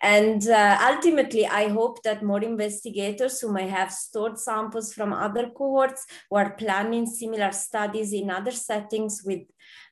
And 0.00 0.46
uh, 0.48 0.78
ultimately, 0.92 1.46
I 1.46 1.68
hope 1.68 2.02
that 2.02 2.22
more 2.22 2.42
investigators 2.42 3.40
who 3.40 3.52
may 3.52 3.68
have 3.68 3.92
stored 3.92 4.38
samples 4.38 4.92
from 4.92 5.12
other 5.12 5.50
cohorts 5.50 6.06
who 6.28 6.36
are 6.36 6.54
planning 6.54 7.06
similar 7.06 7.52
studies 7.52 8.12
in 8.12 8.30
other 8.30 8.50
settings 8.50 9.22
with 9.24 9.42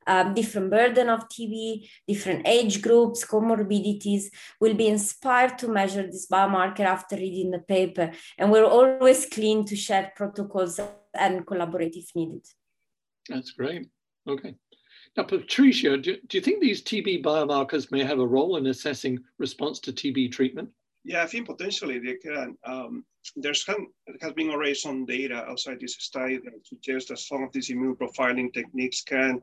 um, 0.07 0.35
different 0.35 0.71
burden 0.71 1.09
of 1.09 1.29
TB, 1.29 1.89
different 2.09 2.47
age 2.47 2.83
groups, 2.83 3.25
comorbidities, 3.25 4.25
will 4.61 4.75
be 4.75 4.89
inspired 4.89 5.59
to 5.59 5.69
measure 5.69 6.07
this 6.07 6.27
biomarker 6.27 6.81
after 6.81 7.17
reading 7.17 7.51
the 7.51 7.61
paper. 7.61 8.11
And 8.39 8.51
we're 8.51 8.65
always 8.65 9.27
keen 9.27 9.65
to 9.67 9.77
share 9.77 10.13
protocols 10.17 10.81
and 11.15 11.47
collaborate 11.47 11.97
if 11.97 12.15
needed. 12.15 12.47
That's 13.29 13.53
great. 13.53 13.89
Okay. 14.27 14.55
Now, 15.17 15.25
Patricia, 15.25 15.97
do, 15.97 16.17
do 16.29 16.39
you 16.39 16.43
think 16.43 16.61
these 16.61 16.83
TB 16.83 17.23
biomarkers 17.23 17.91
may 17.91 18.05
have 18.05 18.21
a 18.21 18.27
role 18.27 18.57
in 18.57 18.67
assessing 18.67 19.19
response 19.39 19.81
to 19.81 19.93
TB 19.93 20.33
treatment? 20.33 20.71
Yeah, 21.05 21.23
I 21.23 21.27
think 21.27 21.47
potentially 21.47 21.99
they 21.99 22.15
can. 22.15 22.57
Um, 22.65 23.05
there's 23.37 23.65
there 23.65 23.77
has 24.21 24.33
been 24.33 24.51
already 24.51 24.75
some 24.75 25.07
data 25.07 25.45
outside 25.49 25.79
this 25.81 25.97
study 25.99 26.39
that 26.39 26.67
suggests 26.67 27.09
that 27.09 27.19
some 27.19 27.43
of 27.43 27.53
these 27.53 27.71
immune 27.71 27.97
profiling 27.97 28.53
techniques 28.53 29.03
can 29.03 29.41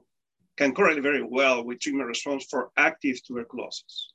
can 0.58 0.74
correlate 0.74 1.04
very 1.04 1.24
well 1.24 1.64
with 1.64 1.80
treatment 1.80 2.08
response 2.08 2.46
for 2.50 2.72
active 2.78 3.22
tuberculosis, 3.24 4.14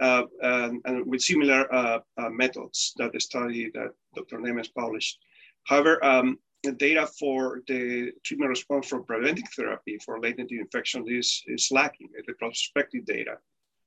uh, 0.00 0.22
and, 0.42 0.82
and, 0.84 1.06
with 1.06 1.22
similar 1.22 1.72
uh, 1.72 2.00
uh, 2.16 2.28
methods 2.30 2.92
that 2.96 3.12
the 3.12 3.20
study 3.20 3.70
that 3.74 3.90
Dr. 4.14 4.38
Nemes 4.38 4.72
published. 4.74 5.18
However, 5.64 6.04
um, 6.04 6.38
data 6.72 7.06
for 7.18 7.62
the 7.66 8.12
treatment 8.24 8.48
response 8.48 8.86
for 8.88 9.02
preventive 9.02 9.48
therapy 9.56 9.98
for 10.04 10.20
latent 10.20 10.50
infection 10.50 11.04
is, 11.08 11.42
is 11.46 11.68
lacking, 11.70 12.08
the 12.26 12.32
prospective 12.34 13.04
data. 13.06 13.36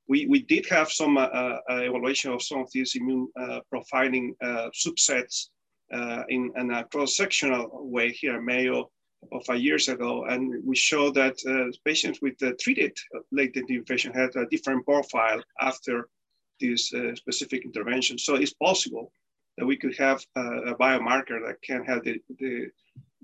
We, 0.07 0.25
we 0.27 0.41
did 0.41 0.65
have 0.67 0.89
some 0.91 1.17
uh, 1.17 1.21
uh, 1.21 1.59
evaluation 1.69 2.31
of 2.31 2.41
some 2.41 2.61
of 2.61 2.71
these 2.71 2.95
immune 2.95 3.27
uh, 3.39 3.59
profiling 3.73 4.31
uh, 4.41 4.69
subsets 4.73 5.47
uh, 5.93 6.23
in, 6.29 6.51
in, 6.57 6.71
a 6.71 6.85
cross-sectional 6.85 7.69
way 7.89 8.11
here 8.11 8.41
Mayo 8.41 8.89
of 9.31 9.43
five 9.45 9.59
years 9.59 9.87
ago, 9.89 10.25
and 10.25 10.63
we 10.63 10.75
showed 10.75 11.15
that 11.15 11.35
uh, 11.47 11.75
patients 11.83 12.21
with 12.21 12.37
treated 12.59 12.95
latent 13.31 13.69
infection 13.69 14.13
had 14.13 14.35
a 14.35 14.45
different 14.51 14.85
profile 14.85 15.41
after 15.59 16.07
this 16.59 16.93
specific 17.15 17.65
intervention. 17.65 18.17
So 18.17 18.35
it's 18.35 18.53
possible 18.53 19.11
that 19.57 19.65
we 19.65 19.77
could 19.77 19.97
have 19.97 20.23
a, 20.35 20.41
a 20.41 20.75
biomarker 20.75 21.45
that 21.45 21.61
can 21.61 21.83
have 21.83 22.03
the, 22.03 22.21
the, 22.39 22.67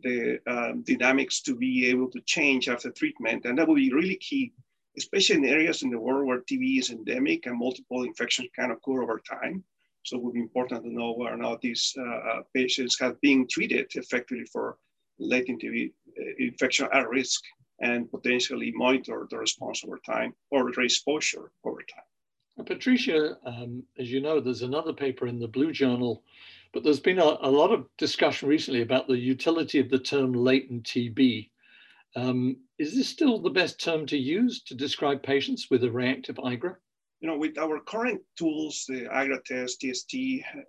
the 0.02 0.39
um, 0.48 0.84
dynamics 0.84 1.41
to 1.41 1.56
be 1.56 1.88
able 1.88 2.10
to 2.12 2.22
change 2.22 2.67
after 2.69 2.91
treatment. 2.91 3.46
And 3.46 3.58
that 3.58 3.67
would 3.67 3.76
be 3.76 3.93
really 3.93 4.15
key, 4.15 4.54
especially 4.98 5.38
in 5.38 5.46
areas 5.46 5.84
in 5.84 5.89
the 5.89 6.00
world 6.00 6.28
where 6.28 6.41
TB 6.41 6.80
is 6.80 6.89
endemic 6.89 7.46
and 7.46 7.58
multiple 7.58 8.04
infections 8.04 8.50
can 8.56 8.72
occur 8.72 9.04
over 9.04 9.22
time. 9.30 9.63
So 10.04 10.17
it 10.17 10.24
would 10.24 10.34
be 10.34 10.41
important 10.41 10.84
to 10.84 10.93
know 10.93 11.13
whether 11.13 11.34
or 11.34 11.38
not 11.38 11.62
these 11.62 11.93
uh, 11.98 12.02
uh 12.04 12.41
patients 12.54 13.00
have 13.00 13.22
been 13.22 13.48
treated 13.48 13.88
effectively 13.96 14.46
for 14.52 14.78
latent 15.17 15.62
TB 15.62 15.91
uh, 16.19 16.24
infection 16.39 16.89
at 16.91 17.08
risk 17.10 17.41
and 17.80 18.10
potentially 18.12 18.72
monitor 18.76 19.28
the 19.30 19.38
response 19.38 19.84
over 19.86 20.00
time 20.06 20.34
or 20.52 20.72
the 20.72 20.82
exposure 20.82 21.52
over 21.63 21.82
time. 21.93 22.12
Patricia, 22.62 23.38
um, 23.46 23.84
as 23.98 24.12
you 24.12 24.22
know, 24.22 24.39
there's 24.39 24.62
another 24.62 24.94
paper 24.94 25.28
in 25.28 25.39
the 25.39 25.48
Blue 25.48 25.72
Journal, 25.72 26.24
but 26.72 26.84
there's 26.84 27.00
been 27.00 27.20
a, 27.20 27.38
a 27.42 27.50
lot 27.50 27.72
of 27.72 27.88
discussion 27.98 28.48
recently 28.48 28.82
about 28.82 29.08
the 29.08 29.18
utility 29.18 29.80
of 29.80 29.89
the 29.89 30.00
term 30.00 30.34
latent 30.34 30.84
TB. 30.84 31.50
Um, 32.16 32.58
is 32.78 32.96
this 32.96 33.08
still 33.08 33.39
the 33.39 33.50
best 33.50 33.80
term 33.80 34.06
to 34.08 34.18
use 34.18 34.62
to 34.63 34.76
describe 34.76 35.24
patients 35.24 35.70
with 35.72 35.84
a 35.84 35.92
reactive 35.92 36.36
IGRA? 36.36 36.76
You 37.22 37.30
know, 37.30 37.38
with 37.38 37.58
our 37.58 37.80
current 37.80 38.22
tools, 38.38 38.86
the 38.88 39.06
IGRA 39.06 39.44
test, 39.46 39.82
TST, 39.82 40.16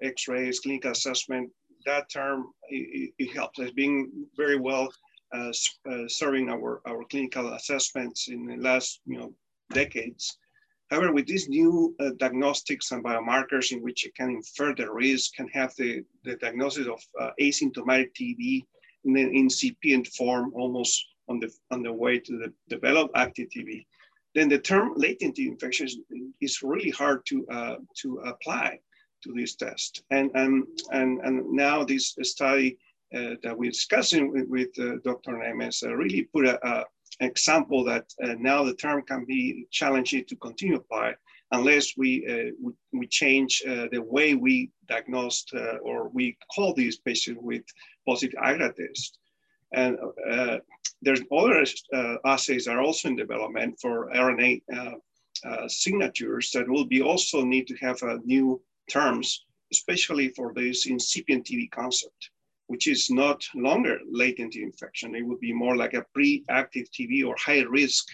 X-rays, 0.03 0.61
clinical 0.61 0.93
assessment, 0.93 1.51
that 1.85 2.09
term, 2.11 2.47
it, 2.69 3.13
it 3.19 3.35
helps. 3.35 3.59
It's 3.59 3.73
being 3.73 4.27
very 4.37 4.59
well 4.59 4.89
uh, 5.35 5.53
uh, 5.91 6.09
serving 6.09 6.49
our, 6.49 6.81
our 6.87 7.05
clinical 7.11 7.53
assessments 7.53 8.29
in 8.29 8.47
the 8.47 8.57
last, 8.57 9.01
you 9.05 9.19
know, 9.19 9.35
decades. 9.73 10.39
However, 10.95 11.13
with 11.13 11.27
these 11.27 11.49
new 11.49 11.93
uh, 11.99 12.11
diagnostics 12.19 12.93
and 12.93 13.03
biomarkers 13.03 13.73
in 13.73 13.83
which 13.83 14.07
it 14.07 14.15
can 14.15 14.31
infer 14.31 14.73
the 14.77 14.89
risk, 14.89 15.35
can 15.35 15.49
have 15.49 15.75
the, 15.77 16.05
the 16.23 16.37
diagnosis 16.37 16.87
of 16.87 17.01
uh, 17.21 17.31
asymptomatic 17.41 18.13
TB 18.15 18.63
in 19.05 19.17
an 19.17 19.35
incipient 19.35 20.07
form, 20.07 20.53
almost 20.55 21.05
on 21.29 21.41
the, 21.41 21.53
on 21.73 21.83
the 21.83 21.93
way 21.93 22.21
to 22.21 22.39
the 22.39 22.53
develop 22.69 23.11
active 23.17 23.49
TB, 23.49 23.85
then 24.37 24.49
the 24.49 24.59
term 24.59 24.93
latent 24.95 25.37
infection 25.41 25.89
is 26.41 26.63
really 26.63 26.91
hard 26.91 27.27
to, 27.27 27.45
uh, 27.49 27.77
to 27.97 28.19
apply 28.19 28.79
to 29.25 29.33
this 29.35 29.57
test. 29.57 30.05
And, 30.13 30.31
and, 30.35 30.65
and, 30.93 31.21
and 31.23 31.51
now 31.51 31.83
this 31.83 32.17
study 32.23 32.79
uh, 33.13 33.35
that 33.43 33.59
we're 33.59 33.73
discussing 33.73 34.31
with, 34.31 34.47
with 34.49 34.79
uh, 34.79 34.99
Dr. 35.05 35.33
Nemes 35.33 35.83
uh, 35.83 35.93
really 35.97 36.23
put 36.33 36.47
a, 36.47 36.65
a, 36.65 36.85
example 37.21 37.85
that 37.85 38.13
uh, 38.23 38.35
now 38.39 38.65
the 38.65 38.75
term 38.75 39.03
can 39.03 39.25
be 39.25 39.67
challenging 39.71 40.25
to 40.27 40.37
continue 40.37 40.77
apply 40.77 41.15
unless 41.53 41.97
we, 41.97 42.27
uh, 42.27 42.53
we, 42.61 42.73
we, 42.93 43.07
change 43.07 43.63
uh, 43.69 43.87
the 43.93 44.03
way 44.03 44.35
we 44.35 44.71
diagnose 44.89 45.45
uh, 45.55 45.77
or 45.83 46.09
we 46.09 46.37
call 46.55 46.75
these 46.75 46.99
patients 46.99 47.39
with 47.41 47.63
positive 48.07 48.39
IGRA 48.43 48.75
test. 48.75 49.19
And 49.73 49.99
uh, 50.31 50.59
there's 51.03 51.21
other 51.33 51.65
uh, 51.93 52.17
assays 52.25 52.67
are 52.67 52.81
also 52.81 53.09
in 53.09 53.17
development 53.17 53.79
for 53.81 54.11
RNA 54.11 54.63
signatures 55.69 56.51
that 56.53 56.69
will 56.69 56.87
be 56.87 57.03
also 57.03 57.45
need 57.45 57.67
to 57.67 57.77
have 57.77 58.01
new 58.25 58.61
terms, 58.91 59.45
especially 59.73 60.29
for 60.31 60.53
this 60.55 60.87
incipient 60.87 61.45
TB 61.47 61.71
concept 61.71 62.31
which 62.67 62.87
is 62.89 63.11
not 63.11 63.45
longer 63.55 63.99
latent 64.11 64.57
infection. 64.57 65.15
It 65.15 65.27
would 65.27 65.41
be 65.41 65.53
more 65.53 65.77
like 65.77 65.95
a 65.95 66.07
pre-active 66.15 66.87
TB 66.91 67.27
or 67.27 67.37
high 67.39 67.63
risk 67.63 68.07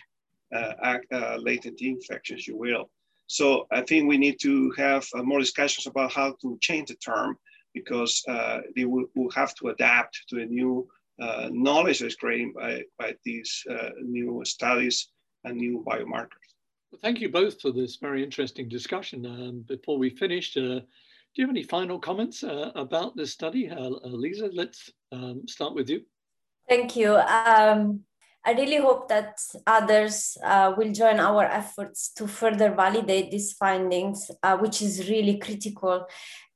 uh, 0.55 0.99
uh, 1.13 1.37
latent 1.39 1.81
infection, 1.81 2.37
if 2.37 2.49
you 2.49 2.57
will. 2.57 2.91
So 3.27 3.69
I 3.71 3.83
think 3.83 4.09
we 4.09 4.19
need 4.19 4.41
to 4.41 4.73
have 4.77 5.07
uh, 5.15 5.23
more 5.23 5.39
discussions 5.39 5.87
about 5.87 6.13
how 6.13 6.35
to 6.43 6.59
change 6.61 6.89
the 6.89 6.97
term 6.97 7.39
because 7.75 8.25
uh, 8.29 8.59
they 8.75 8.85
will, 8.85 9.07
will, 9.15 9.31
have 9.31 9.55
to 9.57 9.69
adapt 9.69 10.25
to 10.29 10.37
the 10.37 10.47
new 10.47 10.89
uh, 11.23 11.49
knowledge 11.53 12.01
that's 12.01 12.17
created 12.17 12.53
by, 12.55 12.83
by 12.99 13.15
these 13.25 13.63
uh, 13.71 13.91
new 14.03 14.43
studies 14.45 15.11
and 15.45 15.57
new 15.57 15.85
biomarkers. 15.87 16.49
Well, 16.91 16.99
thank 17.01 17.21
you 17.21 17.29
both 17.29 17.61
for 17.61 17.71
this 17.71 17.97
very 17.97 18.25
interesting 18.25 18.69
discussion. 18.69 19.25
Um, 19.25 19.65
before 19.69 19.97
we 19.97 20.11
finish, 20.11 20.57
do 21.35 21.43
you 21.43 21.47
have 21.47 21.55
any 21.55 21.63
final 21.63 21.99
comments 21.99 22.43
uh, 22.43 22.73
about 22.75 23.17
this 23.17 23.33
study? 23.33 23.71
Uh, 23.71 23.91
Lisa, 24.05 24.51
let's 24.53 24.91
um, 25.13 25.43
start 25.47 25.75
with 25.75 25.89
you. 25.89 26.03
Thank 26.69 26.97
you. 26.97 27.17
Um, 27.17 28.01
I 28.45 28.53
really 28.53 28.79
hope 28.79 29.09
that 29.09 29.39
others 29.67 30.37
uh, 30.43 30.73
will 30.77 30.93
join 30.93 31.21
our 31.21 31.45
efforts 31.45 32.13
to 32.15 32.27
further 32.27 32.75
validate 32.75 33.31
these 33.31 33.53
findings, 33.53 34.31
uh, 34.43 34.57
which 34.57 34.83
is 34.83 35.09
really 35.09 35.39
critical. 35.39 36.07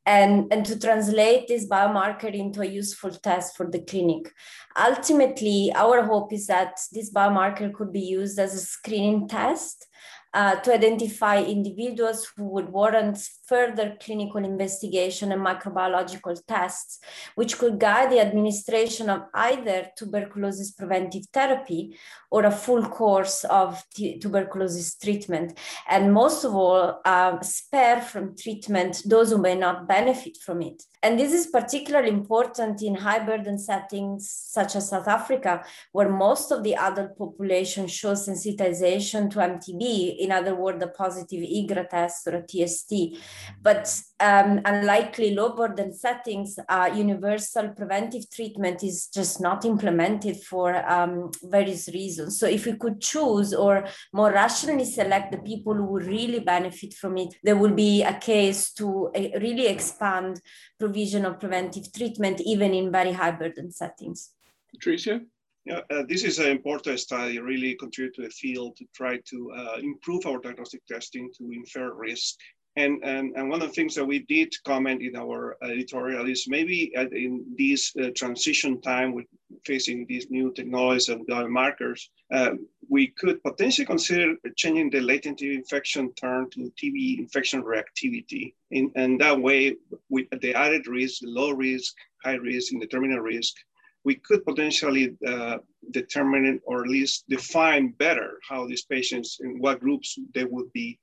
and, 0.07 0.53
and 0.53 0.67
to 0.67 0.79
translate 0.79 1.49
this 1.49 1.67
biomarker 1.67 2.33
into 2.33 2.61
a 2.61 2.67
useful 2.67 3.11
test 3.11 3.57
for 3.57 3.71
the 3.71 3.81
clinic. 3.81 4.31
Ultimately, 4.79 5.73
our 5.75 6.05
hope 6.05 6.33
is 6.33 6.47
that 6.47 6.79
this 6.93 7.13
biomarker 7.13 7.73
could 7.73 7.93
be 7.93 8.01
used 8.01 8.39
as 8.39 8.55
a 8.55 8.61
screening 8.61 9.29
test 9.29 9.87
uh, 10.35 10.57
to 10.57 10.75
identify 10.75 11.41
individuals 11.41 12.31
who 12.37 12.45
would 12.45 12.69
warrant 12.69 13.17
further 13.47 13.97
clinical 14.01 14.45
investigation 14.45 15.31
and 15.31 15.41
microbiological 15.41 16.37
tests, 16.49 16.99
which 17.37 17.57
could 17.57 17.79
guide 17.79 18.11
the 18.11 18.21
administration 18.21 19.09
of 19.09 19.23
either 19.35 19.87
tuberculosis 19.97 20.73
preventive 20.73 21.25
therapy 21.33 21.97
or 22.31 22.45
a 22.45 22.51
full 22.51 22.83
course 22.83 23.45
of 23.45 23.83
t- 23.95 24.19
tuberculosis 24.19 24.97
treatment. 24.97 25.57
And 25.89 26.13
most 26.13 26.45
of 26.45 26.55
all, 26.55 27.01
uh, 27.05 27.41
spare 27.43 28.01
from 28.01 28.37
treatment 28.37 29.03
those 29.07 29.31
who 29.31 29.39
may 29.39 29.55
not 29.55 29.87
benefit 29.87 30.39
from 30.39 30.63
it. 30.63 30.83
And 31.05 31.21
this 31.21 31.35
is 31.35 31.49
particularly 31.49 32.09
important 32.09 32.83
in 32.83 32.95
high 32.95 33.19
burden 33.19 33.59
settings 33.59 34.31
such 34.31 34.75
as 34.75 34.89
South 34.89 35.07
Africa, 35.07 35.63
where 35.93 36.09
most 36.09 36.51
of 36.51 36.63
the 36.63 36.75
adult 36.75 37.19
population 37.19 37.87
shows 37.87 38.27
sensitization 38.27 39.31
to 39.31 39.39
MTB, 39.39 40.24
in 40.25 40.33
other 40.33 40.55
words, 40.55 40.83
a 40.83 40.89
positive 40.89 41.41
IGRA 41.41 41.89
test 41.89 42.27
or 42.27 42.37
a 42.37 42.47
TST. 42.47 43.19
But 43.63 44.01
um, 44.21 44.61
unlikely 44.65 45.35
low 45.35 45.55
burden 45.55 45.93
settings, 45.93 46.59
uh, 46.69 46.91
universal 46.95 47.69
preventive 47.71 48.31
treatment 48.31 48.83
is 48.83 49.09
just 49.09 49.41
not 49.41 49.65
implemented 49.65 50.37
for 50.39 50.75
um, 50.91 51.31
various 51.43 51.89
reasons. 51.89 52.39
So 52.39 52.47
if 52.47 52.67
we 52.67 52.75
could 52.75 53.01
choose 53.01 53.53
or 53.55 53.87
more 54.13 54.33
rationally 54.33 54.85
select 54.85 55.33
the 55.33 55.39
people 55.39 55.75
who 55.75 55.99
really 55.99 56.41
benefit 56.41 56.95
from 56.95 57.19
it, 57.19 57.35
there 57.43 57.57
will 57.57 57.75
be 57.75 58.03
a 58.03 58.15
case 58.15 58.73
to 58.75 59.11
uh, 59.15 59.39
really 59.41 59.67
expand 59.67 60.41
provision 60.79 61.25
of 61.25 61.41
preventive 61.41 61.93
treatment, 61.93 62.41
even 62.41 62.75
in 62.75 62.91
very 62.91 63.13
high 63.13 63.33
burden 63.33 63.71
settings. 63.71 64.31
Patricia? 64.73 65.21
Yeah, 65.65 65.81
uh, 65.91 66.03
this 66.07 66.25
is 66.25 66.39
an 66.39 66.51
important 66.51 67.01
study, 67.01 67.39
really 67.39 67.75
contribute 67.77 68.15
to 68.17 68.23
the 68.23 68.31
field 68.31 68.77
to 68.77 68.85
try 68.95 69.19
to 69.31 69.53
uh, 69.53 69.77
improve 69.81 70.27
our 70.27 70.39
diagnostic 70.39 70.85
testing 70.87 71.31
to 71.39 71.51
infer 71.53 71.95
risk 71.95 72.37
and, 72.77 73.05
and, 73.05 73.37
and 73.37 73.49
one 73.49 73.63
of 73.63 73.69
the 73.69 73.75
things 73.75 73.95
that 73.95 74.05
we 74.05 74.21
did 74.21 74.53
comment 74.65 75.01
in 75.01 75.15
our 75.15 75.57
editorial 75.63 76.29
is 76.29 76.49
maybe 76.49 76.95
at, 76.97 77.13
in 77.13 77.45
this 77.57 77.93
uh, 78.03 78.11
transition 78.17 78.81
time 78.81 79.15
with 79.15 79.27
facing 79.65 80.07
these 80.07 80.29
new 80.29 80.53
technologies 80.53 81.09
and 81.09 81.27
biomarkers, 81.29 82.09
uh, 82.33 82.51
we 82.89 83.09
could 83.17 83.41
potentially 83.45 83.87
consider 83.87 84.35
changing 84.57 84.91
the 84.91 85.01
latent 85.01 85.41
infection 85.41 86.13
term 86.15 86.51
to 86.51 86.73
TB 86.83 87.21
infection 87.21 87.63
reactivity. 87.63 88.55
In, 88.73 88.91
and 88.97 89.21
that 89.21 89.41
way, 89.41 89.77
with 90.09 90.27
the 90.41 90.53
added 90.55 90.89
risk, 90.89 91.21
low 91.23 91.53
risk, 91.53 91.95
high 92.25 92.35
risk, 92.35 92.73
and 92.73 92.83
the 92.83 92.89
terminal 92.89 93.21
risk, 93.21 93.55
we 94.05 94.17
could 94.17 94.45
potentially 94.45 95.17
uh, 95.27 95.59
determine 95.91 96.61
or 96.65 96.83
at 96.83 96.89
least 96.89 97.25
define 97.29 97.89
better 97.99 98.39
how 98.49 98.67
these 98.67 98.85
patients 98.85 99.39
in 99.41 99.59
what 99.59 99.81
groups 99.81 100.19
they 100.35 100.45
would 100.45 100.71
be 100.73 100.99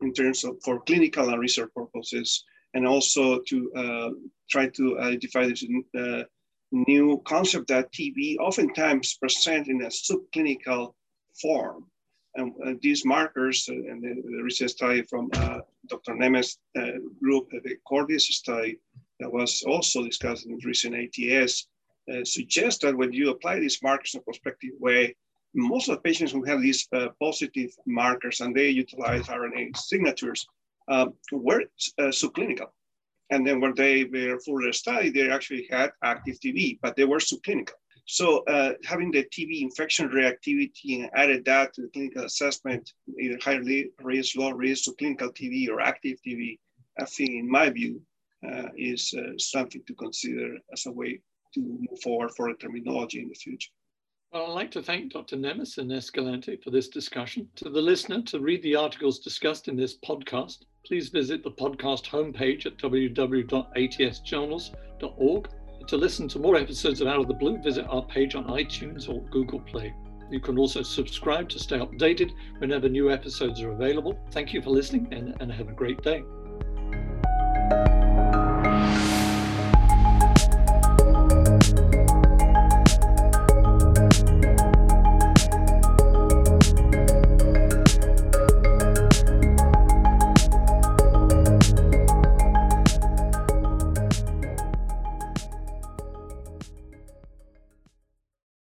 in 0.00 0.12
terms 0.12 0.42
of 0.44 0.56
for 0.64 0.80
clinical 0.80 1.28
and 1.28 1.40
research 1.40 1.70
purposes, 1.74 2.44
and 2.74 2.86
also 2.86 3.40
to 3.40 3.72
uh, 3.74 4.10
try 4.50 4.68
to 4.68 4.98
identify 4.98 5.46
this 5.46 5.64
uh, 5.98 6.22
new 6.72 7.20
concept 7.26 7.68
that 7.68 7.92
TB 7.92 8.38
oftentimes 8.38 9.18
present 9.20 9.68
in 9.68 9.82
a 9.82 9.88
subclinical 9.88 10.94
form. 11.40 11.84
And 12.36 12.52
uh, 12.66 12.72
these 12.82 13.04
markers, 13.04 13.66
uh, 13.70 13.72
and 13.72 14.02
the, 14.02 14.14
the, 14.14 14.42
recent 14.42 14.70
study 14.70 15.02
from 15.02 15.30
uh, 15.34 15.60
Dr. 15.88 16.12
Nemes' 16.12 16.56
group, 17.22 17.48
the 17.50 17.76
CORTIS 17.86 18.36
study 18.36 18.78
that 19.20 19.32
was 19.32 19.62
also 19.66 20.04
discussed 20.04 20.44
in 20.44 20.58
recent 20.62 20.94
ATS, 20.94 21.66
uh, 22.12 22.24
suggest 22.24 22.82
that 22.82 22.96
when 22.96 23.12
you 23.12 23.30
apply 23.30 23.58
these 23.58 23.82
markers 23.82 24.14
in 24.14 24.20
a 24.20 24.22
prospective 24.22 24.72
way, 24.78 25.14
most 25.54 25.88
of 25.88 25.96
the 25.96 26.02
patients 26.02 26.32
who 26.32 26.44
have 26.44 26.60
these 26.60 26.86
uh, 26.92 27.08
positive 27.20 27.70
markers 27.86 28.40
and 28.40 28.54
they 28.54 28.68
utilize 28.68 29.26
RNA 29.26 29.76
signatures 29.76 30.46
uh, 30.88 31.06
were 31.32 31.62
uh, 31.98 32.02
subclinical. 32.04 32.68
And 33.30 33.44
then 33.44 33.60
when 33.60 33.74
they 33.74 34.04
were 34.04 34.38
further 34.38 34.72
studied, 34.72 35.14
they 35.14 35.30
actually 35.30 35.66
had 35.70 35.90
active 36.02 36.38
TB, 36.38 36.78
but 36.82 36.94
they 36.94 37.04
were 37.04 37.18
subclinical. 37.18 37.72
So 38.04 38.44
uh, 38.44 38.74
having 38.84 39.10
the 39.10 39.24
TB 39.24 39.62
infection 39.62 40.08
reactivity 40.10 41.00
and 41.00 41.10
added 41.14 41.44
that 41.46 41.74
to 41.74 41.82
the 41.82 41.88
clinical 41.88 42.24
assessment, 42.24 42.92
either 43.18 43.36
high 43.42 43.60
risk, 44.00 44.36
low 44.36 44.50
risk, 44.50 44.84
subclinical 44.84 45.34
TB 45.34 45.68
or 45.70 45.80
active 45.80 46.18
TB, 46.24 46.58
I 47.00 47.04
think 47.04 47.30
in 47.30 47.50
my 47.50 47.68
view, 47.70 48.00
uh, 48.46 48.68
is 48.76 49.12
uh, 49.18 49.32
something 49.38 49.82
to 49.86 49.94
consider 49.94 50.58
as 50.72 50.86
a 50.86 50.92
way 50.92 51.20
to 51.62 51.86
move 51.90 52.00
forward 52.02 52.30
for 52.36 52.48
a 52.48 52.56
terminology 52.56 53.20
in 53.20 53.28
the 53.28 53.34
future. 53.34 53.70
Well, 54.32 54.46
I'd 54.46 54.54
like 54.54 54.70
to 54.72 54.82
thank 54.82 55.12
Dr. 55.12 55.36
Nemes 55.36 55.78
and 55.78 55.92
Escalante 55.92 56.56
for 56.56 56.70
this 56.70 56.88
discussion. 56.88 57.48
To 57.56 57.68
the 57.70 57.80
listener, 57.80 58.22
to 58.22 58.40
read 58.40 58.62
the 58.62 58.76
articles 58.76 59.20
discussed 59.20 59.68
in 59.68 59.76
this 59.76 59.96
podcast, 59.98 60.64
please 60.84 61.08
visit 61.08 61.42
the 61.42 61.52
podcast 61.52 62.04
homepage 62.06 62.66
at 62.66 62.76
www.atsjournals.org. 62.76 65.48
To 65.86 65.96
listen 65.96 66.28
to 66.28 66.38
more 66.38 66.56
episodes 66.56 67.00
of 67.00 67.06
Out 67.06 67.20
of 67.20 67.28
the 67.28 67.34
Blue, 67.34 67.56
visit 67.62 67.86
our 67.88 68.04
page 68.06 68.34
on 68.34 68.44
iTunes 68.46 69.08
or 69.08 69.22
Google 69.30 69.60
Play. 69.60 69.94
You 70.30 70.40
can 70.40 70.58
also 70.58 70.82
subscribe 70.82 71.48
to 71.50 71.60
stay 71.60 71.78
updated 71.78 72.32
whenever 72.58 72.88
new 72.88 73.12
episodes 73.12 73.62
are 73.62 73.70
available. 73.70 74.18
Thank 74.32 74.52
you 74.52 74.60
for 74.60 74.70
listening 74.70 75.06
and, 75.12 75.36
and 75.40 75.52
have 75.52 75.68
a 75.68 75.72
great 75.72 76.02
day. 76.02 76.24